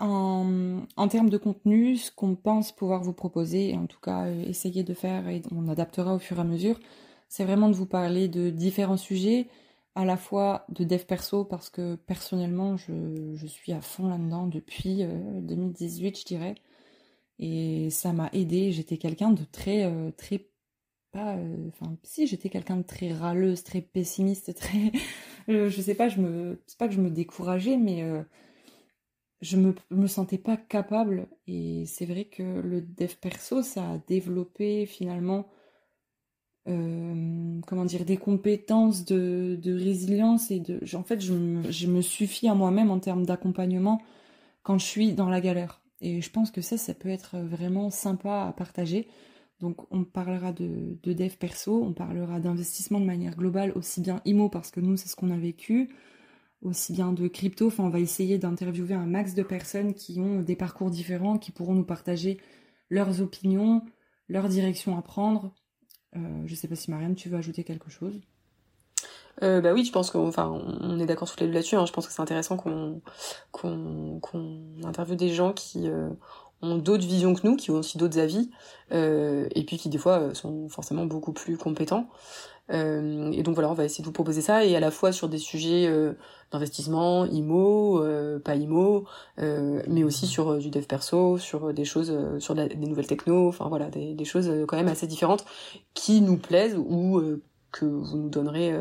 En, 0.00 1.08
termes 1.08 1.30
de 1.30 1.36
contenu, 1.36 1.96
ce 1.96 2.10
qu'on 2.10 2.34
pense 2.34 2.72
pouvoir 2.72 3.02
vous 3.02 3.12
proposer, 3.12 3.70
et 3.70 3.76
en 3.76 3.86
tout 3.86 4.00
cas 4.00 4.30
essayer 4.30 4.82
de 4.82 4.94
faire, 4.94 5.28
et 5.28 5.42
on 5.54 5.68
adaptera 5.68 6.14
au 6.14 6.18
fur 6.18 6.38
et 6.38 6.40
à 6.40 6.44
mesure, 6.44 6.80
c'est 7.28 7.44
vraiment 7.44 7.68
de 7.68 7.74
vous 7.74 7.86
parler 7.86 8.28
de 8.28 8.50
différents 8.50 8.96
sujets, 8.96 9.46
à 9.94 10.04
la 10.04 10.16
fois 10.16 10.64
de 10.70 10.84
dev 10.84 11.04
perso, 11.04 11.44
parce 11.44 11.70
que 11.70 11.96
personnellement, 11.96 12.76
je, 12.76 13.46
suis 13.46 13.72
à 13.72 13.80
fond 13.80 14.08
là-dedans 14.08 14.46
depuis 14.46 15.04
2018, 15.42 16.18
je 16.18 16.24
dirais. 16.24 16.54
Et 17.40 17.90
ça 17.90 18.12
m'a 18.12 18.28
aidé. 18.32 18.70
J'étais 18.70 18.98
quelqu'un 18.98 19.30
de 19.32 19.44
très, 19.44 19.84
euh, 19.86 20.10
très 20.16 20.46
pas, 21.12 21.36
euh, 21.36 21.68
enfin, 21.68 21.96
si 22.04 22.26
j'étais 22.26 22.50
quelqu'un 22.50 22.76
de 22.76 22.82
très 22.82 23.12
râleuse, 23.12 23.64
très 23.64 23.80
pessimiste, 23.80 24.54
très, 24.56 24.92
euh, 25.48 25.68
je 25.70 25.80
sais 25.80 25.94
pas, 25.94 26.08
je 26.08 26.20
me, 26.20 26.62
c'est 26.66 26.78
pas 26.78 26.88
que 26.88 26.94
je 26.94 27.00
me 27.00 27.10
décourageais, 27.10 27.76
mais 27.76 28.04
je 29.40 29.56
me, 29.56 29.74
me 29.90 30.06
sentais 30.06 30.38
pas 30.38 30.56
capable. 30.56 31.28
Et 31.46 31.84
c'est 31.86 32.06
vrai 32.06 32.24
que 32.26 32.42
le 32.42 32.80
dev 32.82 33.14
perso, 33.20 33.62
ça 33.62 33.92
a 33.92 33.98
développé 34.06 34.86
finalement, 34.86 35.48
comment 36.66 37.84
dire, 37.84 38.04
des 38.04 38.16
compétences 38.16 39.04
de, 39.04 39.58
de 39.60 39.72
résilience 39.72 40.50
et 40.50 40.60
de, 40.60 40.80
en 40.94 41.02
fait, 41.02 41.20
je 41.20 41.32
me, 41.32 41.70
je 41.70 41.86
me 41.88 42.00
suffis 42.00 42.48
à 42.48 42.54
moi-même 42.54 42.90
en 42.90 43.00
termes 43.00 43.26
d'accompagnement 43.26 44.00
quand 44.62 44.78
je 44.78 44.86
suis 44.86 45.12
dans 45.14 45.28
la 45.28 45.40
galère. 45.40 45.82
Et 46.00 46.20
je 46.20 46.30
pense 46.30 46.50
que 46.50 46.60
ça, 46.60 46.78
ça 46.78 46.94
peut 46.94 47.08
être 47.08 47.38
vraiment 47.38 47.90
sympa 47.90 48.46
à 48.46 48.52
partager. 48.52 49.08
Donc 49.60 49.76
on 49.92 50.04
parlera 50.04 50.52
de, 50.52 50.98
dev 51.04 51.36
perso, 51.36 51.82
on 51.84 51.92
parlera 51.92 52.40
d'investissement 52.40 52.98
de 52.98 53.04
manière 53.04 53.36
globale, 53.36 53.72
aussi 53.74 54.00
bien 54.00 54.22
IMO 54.24 54.48
parce 54.48 54.70
que 54.70 54.80
nous 54.80 54.96
c'est 54.96 55.08
ce 55.08 55.16
qu'on 55.16 55.30
a 55.30 55.36
vécu, 55.36 55.90
aussi 56.62 56.92
bien 56.92 57.12
de 57.12 57.28
crypto. 57.28 57.68
Enfin 57.68 57.84
on 57.84 57.90
va 57.90 58.00
essayer 58.00 58.38
d'interviewer 58.38 58.94
un 58.94 59.06
max 59.06 59.34
de 59.34 59.42
personnes 59.42 59.94
qui 59.94 60.20
ont 60.20 60.40
des 60.40 60.56
parcours 60.56 60.90
différents, 60.90 61.38
qui 61.38 61.52
pourront 61.52 61.74
nous 61.74 61.84
partager 61.84 62.38
leurs 62.90 63.20
opinions, 63.20 63.82
leur 64.28 64.48
direction 64.48 64.96
à 64.98 65.02
prendre. 65.02 65.54
Euh, 66.16 66.42
je 66.46 66.54
sais 66.54 66.68
pas 66.68 66.76
si 66.76 66.90
Marianne 66.90 67.14
tu 67.14 67.28
veux 67.28 67.36
ajouter 67.36 67.64
quelque 67.64 67.90
chose 67.90 68.20
euh, 69.42 69.60
bah 69.60 69.72
oui, 69.72 69.84
je 69.84 69.92
pense 69.92 70.10
qu'on, 70.10 70.30
on 70.36 70.98
est 70.98 71.06
d'accord 71.06 71.28
toutes 71.28 71.40
les 71.40 71.46
deux 71.46 71.54
là-dessus. 71.54 71.76
Hein. 71.76 71.86
Je 71.86 71.92
pense 71.92 72.06
que 72.06 72.12
c'est 72.12 72.20
intéressant 72.20 72.56
qu'on 72.56 73.00
qu'on 73.52 74.20
interviewe 74.84 75.16
des 75.16 75.30
gens 75.30 75.52
qui 75.52 75.88
euh, 75.88 76.10
ont 76.62 76.76
d'autres 76.76 77.06
visions 77.06 77.34
que 77.34 77.46
nous, 77.46 77.56
qui 77.56 77.70
ont 77.70 77.76
aussi 77.76 77.96
d'autres 77.96 78.18
avis, 78.18 78.50
euh, 78.92 79.48
et 79.54 79.64
puis 79.64 79.78
qui 79.78 79.88
des 79.88 79.98
fois 79.98 80.34
sont 80.34 80.68
forcément 80.68 81.06
beaucoup 81.06 81.32
plus 81.32 81.56
compétents. 81.56 82.08
Euh, 82.70 83.32
et 83.32 83.42
donc 83.42 83.54
voilà, 83.54 83.70
on 83.70 83.74
va 83.74 83.84
essayer 83.84 84.02
de 84.02 84.06
vous 84.06 84.12
proposer 84.12 84.40
ça, 84.40 84.64
et 84.64 84.76
à 84.76 84.80
la 84.80 84.90
fois 84.90 85.12
sur 85.12 85.28
des 85.28 85.38
sujets 85.38 85.86
euh, 85.88 86.12
d'investissement, 86.52 87.26
IMO, 87.26 88.02
pas 88.44 88.56
IMO, 88.56 89.06
mais 89.38 90.04
aussi 90.04 90.26
sur 90.26 90.58
du 90.58 90.70
dev 90.70 90.84
perso, 90.84 91.38
sur 91.38 91.72
des 91.72 91.84
choses, 91.84 92.12
sur 92.38 92.54
des 92.54 92.74
nouvelles 92.76 93.06
techno, 93.06 93.48
enfin 93.48 93.68
voilà, 93.68 93.88
des, 93.90 94.14
des, 94.14 94.24
choses 94.24 94.50
quand 94.66 94.76
même 94.76 94.88
assez 94.88 95.06
différentes 95.06 95.44
qui 95.94 96.20
nous 96.20 96.36
plaisent 96.36 96.76
ou 96.76 97.22
que 97.72 97.84
vous 97.84 98.16
nous 98.16 98.30
donnerez 98.30 98.74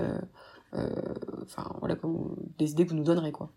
euh, 0.76 0.88
enfin 1.44 1.72
voilà, 1.80 1.96
des 2.58 2.72
idées 2.72 2.86
que 2.86 2.92
vous 2.92 2.96
nous 2.96 3.04
donnerez 3.04 3.32
quoi. 3.32 3.52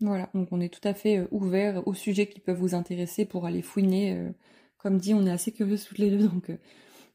Voilà, 0.00 0.28
donc 0.34 0.48
on 0.50 0.60
est 0.60 0.68
tout 0.68 0.86
à 0.86 0.92
fait 0.92 1.18
euh, 1.18 1.28
ouvert 1.30 1.86
aux 1.86 1.94
sujets 1.94 2.28
qui 2.28 2.40
peuvent 2.40 2.58
vous 2.58 2.74
intéresser 2.74 3.24
pour 3.24 3.46
aller 3.46 3.62
fouiner. 3.62 4.14
Euh, 4.14 4.30
comme 4.76 4.98
dit, 4.98 5.14
on 5.14 5.24
est 5.26 5.30
assez 5.30 5.52
curieux 5.52 5.78
toutes 5.78 5.98
les 5.98 6.10
deux, 6.10 6.28
donc 6.28 6.50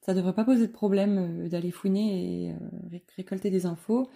ça 0.02 0.14
devrait 0.14 0.34
pas 0.34 0.44
poser 0.44 0.68
de 0.68 0.72
problème 0.72 1.48
d'aller 1.50 1.72
fouiner 1.72 2.48
et 2.48 3.02
récolter 3.16 3.50
des 3.50 3.66
infos. 3.66 4.10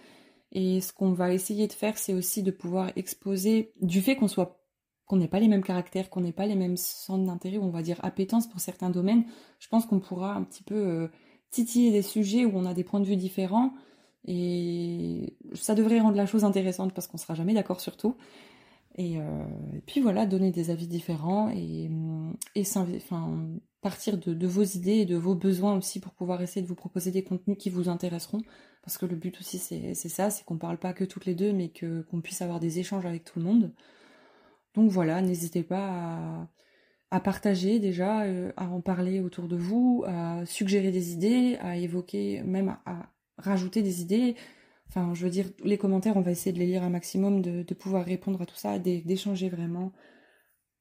Et 0.52 0.80
ce 0.80 0.92
qu'on 0.92 1.12
va 1.12 1.32
essayer 1.32 1.66
de 1.66 1.72
faire, 1.72 1.98
c'est 1.98 2.14
aussi 2.14 2.42
de 2.42 2.50
pouvoir 2.50 2.90
exposer 2.96 3.72
du 3.80 4.00
fait 4.00 4.16
qu'on 4.16 4.28
soit 4.28 4.60
qu'on 5.06 5.18
n'ait 5.18 5.28
pas 5.28 5.40
les 5.40 5.48
mêmes 5.48 5.62
caractères, 5.62 6.08
qu'on 6.08 6.22
n'ait 6.22 6.32
pas 6.32 6.46
les 6.46 6.54
mêmes 6.54 6.78
centres 6.78 7.26
d'intérêt, 7.26 7.58
ou 7.58 7.64
on 7.64 7.70
va 7.70 7.82
dire 7.82 8.00
appétence 8.02 8.48
pour 8.48 8.60
certains 8.60 8.88
domaines. 8.88 9.24
Je 9.58 9.68
pense 9.68 9.84
qu'on 9.84 10.00
pourra 10.00 10.34
un 10.34 10.44
petit 10.44 10.62
peu 10.62 11.10
titiller 11.50 11.92
des 11.92 12.02
sujets 12.02 12.44
où 12.44 12.52
on 12.54 12.64
a 12.64 12.74
des 12.74 12.84
points 12.84 13.00
de 13.00 13.04
vue 13.04 13.16
différents 13.16 13.74
et 14.26 15.36
ça 15.52 15.74
devrait 15.74 16.00
rendre 16.00 16.16
la 16.16 16.26
chose 16.26 16.44
intéressante 16.44 16.94
parce 16.94 17.06
qu'on 17.06 17.18
sera 17.18 17.34
jamais 17.34 17.54
d'accord 17.54 17.80
sur 17.80 17.96
tout. 17.96 18.16
Et, 18.96 19.18
euh, 19.18 19.44
puis 19.86 20.00
voilà, 20.00 20.24
donner 20.26 20.50
des 20.50 20.70
avis 20.70 20.86
différents 20.86 21.50
et, 21.50 21.90
et 22.54 22.64
partir 23.84 24.16
de, 24.16 24.46
vos 24.46 24.62
idées 24.62 25.00
et 25.00 25.04
de 25.04 25.14
vos 25.14 25.34
besoins 25.34 25.76
aussi 25.76 26.00
pour 26.00 26.14
pouvoir 26.14 26.40
essayer 26.40 26.62
de 26.62 26.66
vous 26.66 26.74
proposer 26.74 27.10
des 27.10 27.22
contenus 27.22 27.58
qui 27.58 27.68
vous 27.68 27.90
intéresseront. 27.90 28.40
Parce 28.82 28.96
que 28.96 29.04
le 29.04 29.14
but 29.14 29.38
aussi, 29.38 29.58
c'est 29.58 29.94
ça, 29.94 30.30
c'est 30.30 30.42
qu'on 30.44 30.56
parle 30.56 30.78
pas 30.78 30.94
que 30.94 31.04
toutes 31.04 31.26
les 31.26 31.34
deux, 31.34 31.52
mais 31.52 31.68
que 31.68 32.00
qu'on 32.10 32.22
puisse 32.22 32.40
avoir 32.40 32.60
des 32.60 32.78
échanges 32.78 33.04
avec 33.04 33.24
tout 33.24 33.38
le 33.38 33.44
monde. 33.44 33.72
Donc 34.74 34.90
voilà, 34.90 35.20
n'hésitez 35.20 35.62
pas 35.62 36.48
à, 37.10 37.20
partager 37.20 37.78
déjà, 37.78 38.22
euh, 38.22 38.52
à 38.56 38.68
en 38.68 38.80
parler 38.80 39.20
autour 39.20 39.48
de 39.48 39.56
vous, 39.56 40.02
à 40.06 40.46
suggérer 40.46 40.90
des 40.90 41.12
idées, 41.12 41.58
à 41.60 41.76
évoquer, 41.76 42.42
même 42.42 42.76
à, 42.86 43.12
rajouter 43.36 43.82
des 43.82 44.00
idées. 44.00 44.34
Enfin, 44.88 45.12
je 45.14 45.24
veux 45.24 45.30
dire, 45.30 45.46
les 45.62 45.76
commentaires, 45.78 46.16
on 46.16 46.22
va 46.22 46.30
essayer 46.30 46.52
de 46.52 46.58
les 46.58 46.66
lire 46.66 46.82
un 46.84 46.90
maximum, 46.90 47.42
de, 47.42 47.62
de 47.62 47.74
pouvoir 47.74 48.04
répondre 48.06 48.40
à 48.40 48.46
tout 48.46 48.56
ça, 48.56 48.78
d'échanger 48.78 49.50
vraiment 49.50 49.92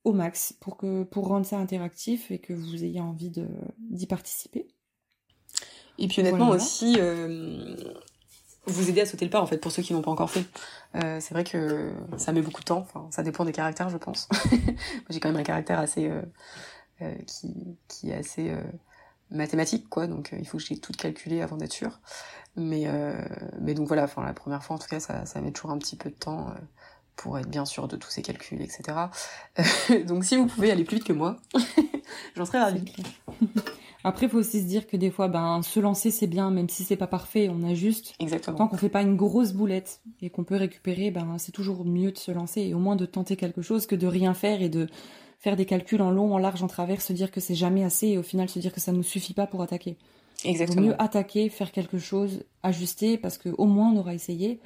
au 0.03 0.13
max 0.13 0.53
pour, 0.59 0.77
que, 0.77 1.03
pour 1.03 1.27
rendre 1.27 1.45
ça 1.45 1.57
interactif 1.57 2.31
et 2.31 2.39
que 2.39 2.53
vous 2.53 2.83
ayez 2.83 2.99
envie 2.99 3.31
d'y 3.77 4.07
participer. 4.07 4.67
Et 5.97 6.07
puis 6.07 6.21
honnêtement 6.21 6.49
aussi, 6.49 6.95
euh, 6.99 7.75
vous 8.65 8.89
aider 8.89 9.01
à 9.01 9.05
sauter 9.05 9.25
le 9.25 9.31
pas 9.31 9.41
en 9.41 9.45
fait 9.45 9.57
pour 9.57 9.71
ceux 9.71 9.81
qui 9.81 9.93
n'ont 9.93 10.01
pas 10.01 10.11
encore 10.11 10.31
fait. 10.31 10.45
Euh, 10.95 11.19
c'est 11.19 11.33
vrai 11.33 11.43
que 11.43 11.93
ça 12.17 12.31
met 12.31 12.41
beaucoup 12.41 12.61
de 12.61 12.65
temps. 12.65 12.79
Enfin, 12.79 13.07
ça 13.11 13.23
dépend 13.23 13.45
des 13.45 13.51
caractères, 13.51 13.89
je 13.89 13.97
pense. 13.97 14.27
J'ai 15.09 15.19
quand 15.19 15.29
même 15.29 15.39
un 15.39 15.43
caractère 15.43 15.79
assez 15.79 16.09
euh, 17.01 17.15
qui, 17.27 17.77
qui 17.87 18.09
est 18.09 18.15
assez 18.15 18.51
mathématique, 19.29 19.87
quoi. 19.89 20.07
Donc 20.07 20.33
il 20.37 20.47
faut 20.47 20.57
que 20.57 20.63
j'ai 20.63 20.77
tout 20.77 20.93
calculé 20.93 21.41
avant 21.41 21.57
d'être 21.57 21.73
sûr. 21.73 21.99
Mais 22.55 22.87
mais 23.61 23.73
donc 23.73 23.87
voilà. 23.87 24.03
Enfin 24.03 24.23
la 24.23 24.33
première 24.33 24.63
fois 24.63 24.75
en 24.75 24.79
tout 24.79 24.87
cas, 24.87 24.99
ça 24.99 25.25
ça 25.25 25.41
met 25.41 25.51
toujours 25.51 25.71
un 25.71 25.77
petit 25.77 25.95
peu 25.95 26.09
de 26.09 26.15
temps 26.15 26.53
pour 27.15 27.37
être 27.37 27.49
bien 27.49 27.65
sûr 27.65 27.87
de 27.87 27.95
tous 27.95 28.09
ces 28.09 28.21
calculs, 28.21 28.61
etc. 28.61 28.83
donc 30.07 30.25
si 30.25 30.35
vous 30.35 30.47
pouvez 30.47 30.71
aller 30.71 30.83
plus 30.83 30.97
vite 30.97 31.05
que 31.05 31.13
moi, 31.13 31.37
j'en 32.35 32.45
serais 32.45 32.61
ravie. 32.61 32.85
Après, 34.05 34.25
il 34.25 34.29
faut 34.29 34.39
aussi 34.39 34.61
se 34.61 34.65
dire 34.65 34.85
que 34.85 34.97
des 34.97 35.09
fois, 35.09 35.29
ben, 35.29 35.61
se 35.61 35.79
lancer, 35.79 36.11
c'est 36.11 36.27
bien, 36.27 36.51
même 36.51 36.67
si 36.67 36.83
c'est 36.83 36.97
pas 36.97 37.07
parfait, 37.07 37.49
on 37.49 37.63
a 37.63 37.73
juste. 37.73 38.13
Exactement. 38.19 38.57
Tant 38.57 38.67
qu'on 38.67 38.75
fait 38.75 38.89
pas 38.89 39.01
une 39.01 39.15
grosse 39.15 39.53
boulette 39.53 40.01
et 40.21 40.29
qu'on 40.29 40.43
peut 40.43 40.57
récupérer, 40.57 41.09
ben, 41.09 41.37
c'est 41.37 41.53
toujours 41.53 41.85
mieux 41.85 42.11
de 42.11 42.17
se 42.17 42.31
lancer 42.31 42.61
et 42.61 42.73
au 42.73 42.79
moins 42.79 42.97
de 42.97 43.05
tenter 43.05 43.37
quelque 43.37 43.61
chose 43.61 43.85
que 43.85 43.95
de 43.95 44.05
rien 44.05 44.33
faire 44.33 44.61
et 44.61 44.67
de 44.67 44.89
faire 45.39 45.55
des 45.55 45.65
calculs 45.65 46.01
en 46.01 46.11
long, 46.11 46.33
en 46.33 46.37
large, 46.37 46.63
en 46.63 46.67
travers, 46.67 47.01
se 47.01 47.13
dire 47.13 47.31
que 47.31 47.39
c'est 47.39 47.55
jamais 47.55 47.83
assez 47.83 48.07
et 48.07 48.17
au 48.17 48.23
final 48.23 48.49
se 48.49 48.59
dire 48.59 48.73
que 48.73 48.81
ça 48.81 48.91
nous 48.91 49.03
suffit 49.03 49.33
pas 49.33 49.47
pour 49.47 49.61
attaquer. 49.61 49.97
Exactement. 50.43 50.81
Il 50.81 50.83
vaut 50.83 50.87
mieux 50.89 51.01
attaquer, 51.01 51.47
faire 51.49 51.71
quelque 51.71 51.97
chose, 51.97 52.43
ajuster 52.61 53.17
parce 53.17 53.37
que 53.37 53.49
au 53.57 53.65
moins 53.65 53.89
on 53.89 53.97
aura 53.97 54.13
essayé 54.13 54.59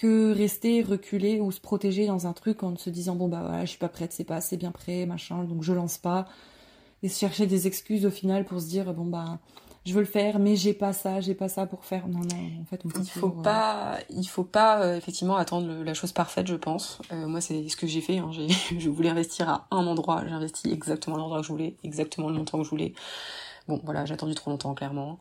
que 0.00 0.32
rester 0.32 0.82
reculer 0.82 1.40
ou 1.40 1.52
se 1.52 1.60
protéger 1.60 2.06
dans 2.06 2.26
un 2.26 2.32
truc 2.32 2.62
en 2.62 2.74
se 2.74 2.88
disant 2.88 3.16
bon 3.16 3.28
bah 3.28 3.42
voilà 3.46 3.66
je 3.66 3.70
suis 3.70 3.78
pas 3.78 3.90
prête 3.90 4.14
c'est 4.14 4.24
pas 4.24 4.36
assez 4.36 4.56
bien 4.56 4.70
prêt 4.70 5.04
machin 5.04 5.44
donc 5.44 5.62
je 5.62 5.74
lance 5.74 5.98
pas. 5.98 6.26
Et 7.02 7.10
se 7.10 7.18
chercher 7.18 7.46
des 7.46 7.66
excuses 7.66 8.06
au 8.06 8.10
final 8.10 8.46
pour 8.46 8.62
se 8.62 8.66
dire 8.66 8.94
bon 8.94 9.04
bah 9.04 9.40
je 9.84 9.92
veux 9.92 10.00
le 10.00 10.06
faire 10.06 10.38
mais 10.38 10.56
j'ai 10.56 10.72
pas 10.72 10.94
ça 10.94 11.20
j'ai 11.20 11.34
pas 11.34 11.50
ça 11.50 11.66
pour 11.66 11.84
faire. 11.84 12.08
Non 12.08 12.20
non 12.20 12.62
en 12.62 12.64
fait 12.64 12.80
on 12.86 12.88
peut 12.88 13.00
il 13.02 13.10
faut 13.10 13.28
pas 13.28 13.98
il 14.08 14.24
faut 14.24 14.44
pas 14.44 14.80
euh, 14.80 14.96
effectivement 14.96 15.36
attendre 15.36 15.84
la 15.84 15.92
chose 15.92 16.12
parfaite 16.12 16.46
je 16.46 16.56
pense. 16.56 17.02
Euh, 17.12 17.26
moi 17.26 17.42
c'est 17.42 17.68
ce 17.68 17.76
que 17.76 17.86
j'ai 17.86 18.00
fait 18.00 18.16
hein. 18.16 18.30
je 18.78 18.88
voulais 18.88 19.10
investir 19.10 19.50
à 19.50 19.66
un 19.70 19.86
endroit. 19.86 20.22
J'ai 20.26 20.32
investi 20.32 20.72
exactement 20.72 21.18
l'endroit 21.18 21.40
que 21.40 21.46
je 21.46 21.52
voulais 21.52 21.76
exactement 21.84 22.30
le 22.30 22.36
montant 22.36 22.56
que 22.56 22.64
je 22.64 22.70
voulais 22.70 22.94
Bon, 23.70 23.80
voilà, 23.84 24.04
j'ai 24.04 24.14
attendu 24.14 24.34
trop 24.34 24.50
longtemps, 24.50 24.74
clairement. 24.74 25.20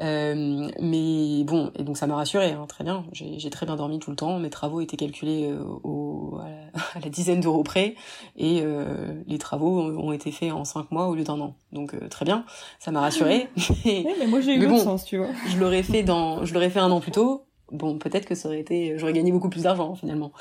Euh, 0.00 0.70
mais 0.80 1.44
bon, 1.44 1.70
et 1.76 1.82
donc 1.82 1.98
ça 1.98 2.06
m'a 2.06 2.16
rassuré, 2.16 2.52
hein, 2.52 2.64
très 2.66 2.82
bien. 2.82 3.04
J'ai 3.12 3.50
très 3.50 3.66
bien 3.66 3.76
dormi 3.76 3.98
tout 3.98 4.08
le 4.08 4.16
temps. 4.16 4.38
Mes 4.38 4.48
travaux 4.48 4.80
étaient 4.80 4.96
calculés 4.96 5.50
euh, 5.50 5.62
au, 5.84 6.38
à, 6.40 6.98
la, 6.98 7.10
dizaine 7.10 7.40
d'euros 7.40 7.62
près, 7.62 7.96
et 8.38 8.62
euh, 8.62 9.12
les 9.26 9.36
travaux 9.36 9.82
ont 9.82 10.12
été 10.12 10.32
faits 10.32 10.50
en 10.50 10.64
cinq 10.64 10.90
mois 10.90 11.08
au 11.08 11.14
lieu 11.14 11.24
d'un 11.24 11.38
an. 11.40 11.56
Donc 11.72 11.92
très 12.08 12.24
bien, 12.24 12.46
ça 12.78 12.90
m'a 12.90 13.00
rassuré. 13.00 13.50
mais, 13.84 14.06
mais 14.18 14.26
moi 14.26 14.40
j'ai 14.40 14.54
eu 14.54 14.66
bon, 14.66 14.78
sens, 14.78 15.04
tu 15.04 15.18
vois. 15.18 15.28
Je 15.48 15.58
l'aurais 15.58 15.82
fait 15.82 16.02
dans, 16.02 16.46
je 16.46 16.54
l'aurais 16.54 16.70
fait 16.70 16.80
un 16.80 16.90
an 16.90 17.00
plus 17.00 17.12
tôt. 17.12 17.49
Bon, 17.72 17.98
peut-être 17.98 18.26
que 18.26 18.34
ça 18.34 18.48
aurait 18.48 18.60
été, 18.60 18.98
j'aurais 18.98 19.12
gagné 19.12 19.32
beaucoup 19.32 19.48
plus 19.48 19.62
d'argent 19.62 19.94
finalement. 19.94 20.32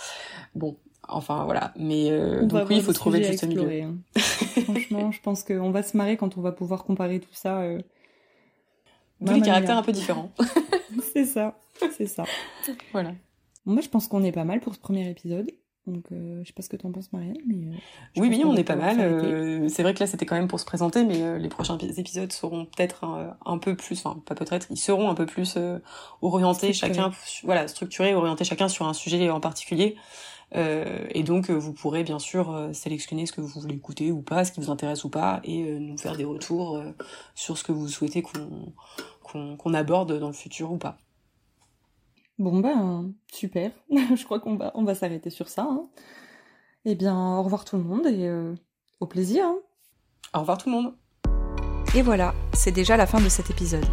Bon, 0.55 0.75
Enfin 1.11 1.43
voilà, 1.45 1.73
mais 1.75 2.11
euh, 2.11 2.45
donc 2.45 2.69
oui, 2.69 2.77
il 2.77 2.83
faut 2.83 2.93
trouver 2.93 3.19
le 3.19 3.25
juste 3.25 3.43
milieu. 3.47 3.81
Hein. 3.81 3.95
Franchement, 4.63 5.11
je 5.11 5.19
pense 5.21 5.43
qu'on 5.43 5.71
va 5.71 5.81
se 5.81 5.97
marrer 5.97 6.17
quand 6.17 6.37
on 6.37 6.41
va 6.41 6.51
pouvoir 6.51 6.83
comparer 6.85 7.19
tout 7.19 7.33
ça. 7.33 7.61
Euh... 7.61 7.81
Tous 9.25 9.33
les 9.33 9.41
caractères 9.41 9.77
un 9.77 9.81
peu 9.81 9.91
différents. 9.91 10.31
c'est 11.13 11.25
ça, 11.25 11.57
c'est 11.97 12.05
ça. 12.05 12.25
Voilà. 12.91 13.13
moi, 13.65 13.81
je 13.81 13.89
pense 13.89 14.07
qu'on 14.07 14.23
est 14.23 14.31
pas 14.31 14.43
mal 14.43 14.59
pour 14.59 14.75
ce 14.75 14.79
premier 14.79 15.09
épisode. 15.09 15.49
Donc, 15.89 16.05
euh, 16.11 16.39
je 16.43 16.47
sais 16.47 16.53
pas 16.53 16.61
ce 16.61 16.69
que 16.69 16.77
t'en 16.77 16.91
penses, 16.91 17.11
Marianne, 17.11 17.37
mais. 17.45 17.55
Euh, 17.55 17.79
oui, 18.17 18.29
oui, 18.29 18.43
on, 18.45 18.55
est 18.55 18.63
pas 18.63 18.75
mal. 18.75 18.99
Euh, 18.99 19.67
c'est 19.69 19.83
vrai 19.83 19.93
que 19.93 19.99
là, 19.99 20.07
c'était 20.07 20.25
quand 20.25 20.35
même 20.35 20.47
pour 20.47 20.59
se 20.59 20.65
présenter, 20.65 21.03
mais 21.03 21.39
les 21.39 21.49
prochains 21.49 21.77
épisodes 21.77 22.31
seront 22.31 22.65
peut-être 22.65 23.05
un, 23.45 23.57
peu 23.57 23.75
plus, 23.75 24.05
enfin, 24.05 24.21
pas 24.25 24.35
peut-être, 24.35 24.67
ils 24.69 24.77
seront 24.77 25.09
un 25.09 25.15
peu 25.15 25.25
plus 25.25 25.57
orientés 26.21 26.73
chacun, 26.73 27.11
voilà, 27.43 27.67
structurés, 27.67 28.13
orientés 28.15 28.43
chacun 28.43 28.67
sur 28.67 28.87
un 28.87 28.93
sujet 28.93 29.29
en 29.29 29.39
particulier. 29.39 29.95
Euh, 30.55 31.05
et 31.11 31.23
donc, 31.23 31.49
euh, 31.49 31.53
vous 31.53 31.73
pourrez 31.73 32.03
bien 32.03 32.19
sûr 32.19 32.51
euh, 32.51 32.73
sélectionner 32.73 33.25
ce 33.25 33.33
que 33.33 33.41
vous 33.41 33.59
voulez 33.59 33.75
écouter 33.75 34.11
ou 34.11 34.21
pas, 34.21 34.45
ce 34.45 34.51
qui 34.51 34.59
vous 34.59 34.71
intéresse 34.71 35.03
ou 35.03 35.09
pas, 35.09 35.41
et 35.43 35.63
nous 35.79 35.97
faire 35.97 36.15
des 36.15 36.25
retours 36.25 36.81
sur 37.35 37.57
ce 37.57 37.63
que 37.63 37.71
vous 37.71 37.87
souhaitez 37.87 38.21
qu'on 38.21 38.73
qu'on 39.57 39.73
aborde 39.75 40.17
dans 40.17 40.27
le 40.27 40.33
futur 40.33 40.71
ou 40.71 40.77
pas. 40.77 40.97
Bon 42.39 42.59
ben 42.59 43.13
super, 43.31 43.71
je 43.91 44.23
crois 44.23 44.39
qu'on 44.39 44.55
va 44.55 44.71
on 44.73 44.83
va 44.83 44.95
s'arrêter 44.95 45.29
sur 45.29 45.49
ça. 45.49 45.63
Hein. 45.63 45.87
Eh 46.85 46.95
bien 46.95 47.37
au 47.37 47.43
revoir 47.43 47.65
tout 47.65 47.77
le 47.77 47.83
monde 47.83 48.07
et 48.07 48.31
au 48.99 49.05
plaisir. 49.05 49.45
Hein. 49.45 49.59
Au 50.33 50.39
revoir 50.39 50.57
tout 50.57 50.69
le 50.69 50.75
monde. 50.75 50.93
Et 51.95 52.01
voilà, 52.01 52.33
c'est 52.53 52.71
déjà 52.71 52.97
la 52.97 53.07
fin 53.07 53.19
de 53.19 53.29
cet 53.29 53.49
épisode. 53.49 53.85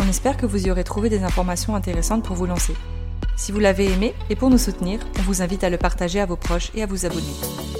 On 0.00 0.08
espère 0.08 0.36
que 0.36 0.46
vous 0.46 0.66
y 0.66 0.70
aurez 0.70 0.84
trouvé 0.84 1.08
des 1.08 1.24
informations 1.24 1.74
intéressantes 1.74 2.24
pour 2.24 2.36
vous 2.36 2.46
lancer. 2.46 2.74
Si 3.36 3.50
vous 3.50 3.58
l'avez 3.58 3.92
aimé 3.92 4.14
et 4.30 4.36
pour 4.36 4.50
nous 4.50 4.58
soutenir, 4.58 5.00
on 5.18 5.22
vous 5.22 5.42
invite 5.42 5.64
à 5.64 5.70
le 5.70 5.78
partager 5.78 6.20
à 6.20 6.26
vos 6.26 6.36
proches 6.36 6.70
et 6.74 6.82
à 6.82 6.86
vous 6.86 7.06
abonner. 7.06 7.34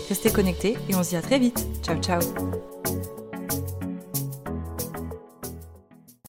Restez 0.09 0.31
connectés 0.31 0.77
et 0.89 0.95
on 0.95 1.03
se 1.03 1.11
dit 1.11 1.17
à 1.17 1.23
très 1.23 1.39
vite. 1.39 1.67
Ciao 1.83 1.97
ciao 1.99 2.21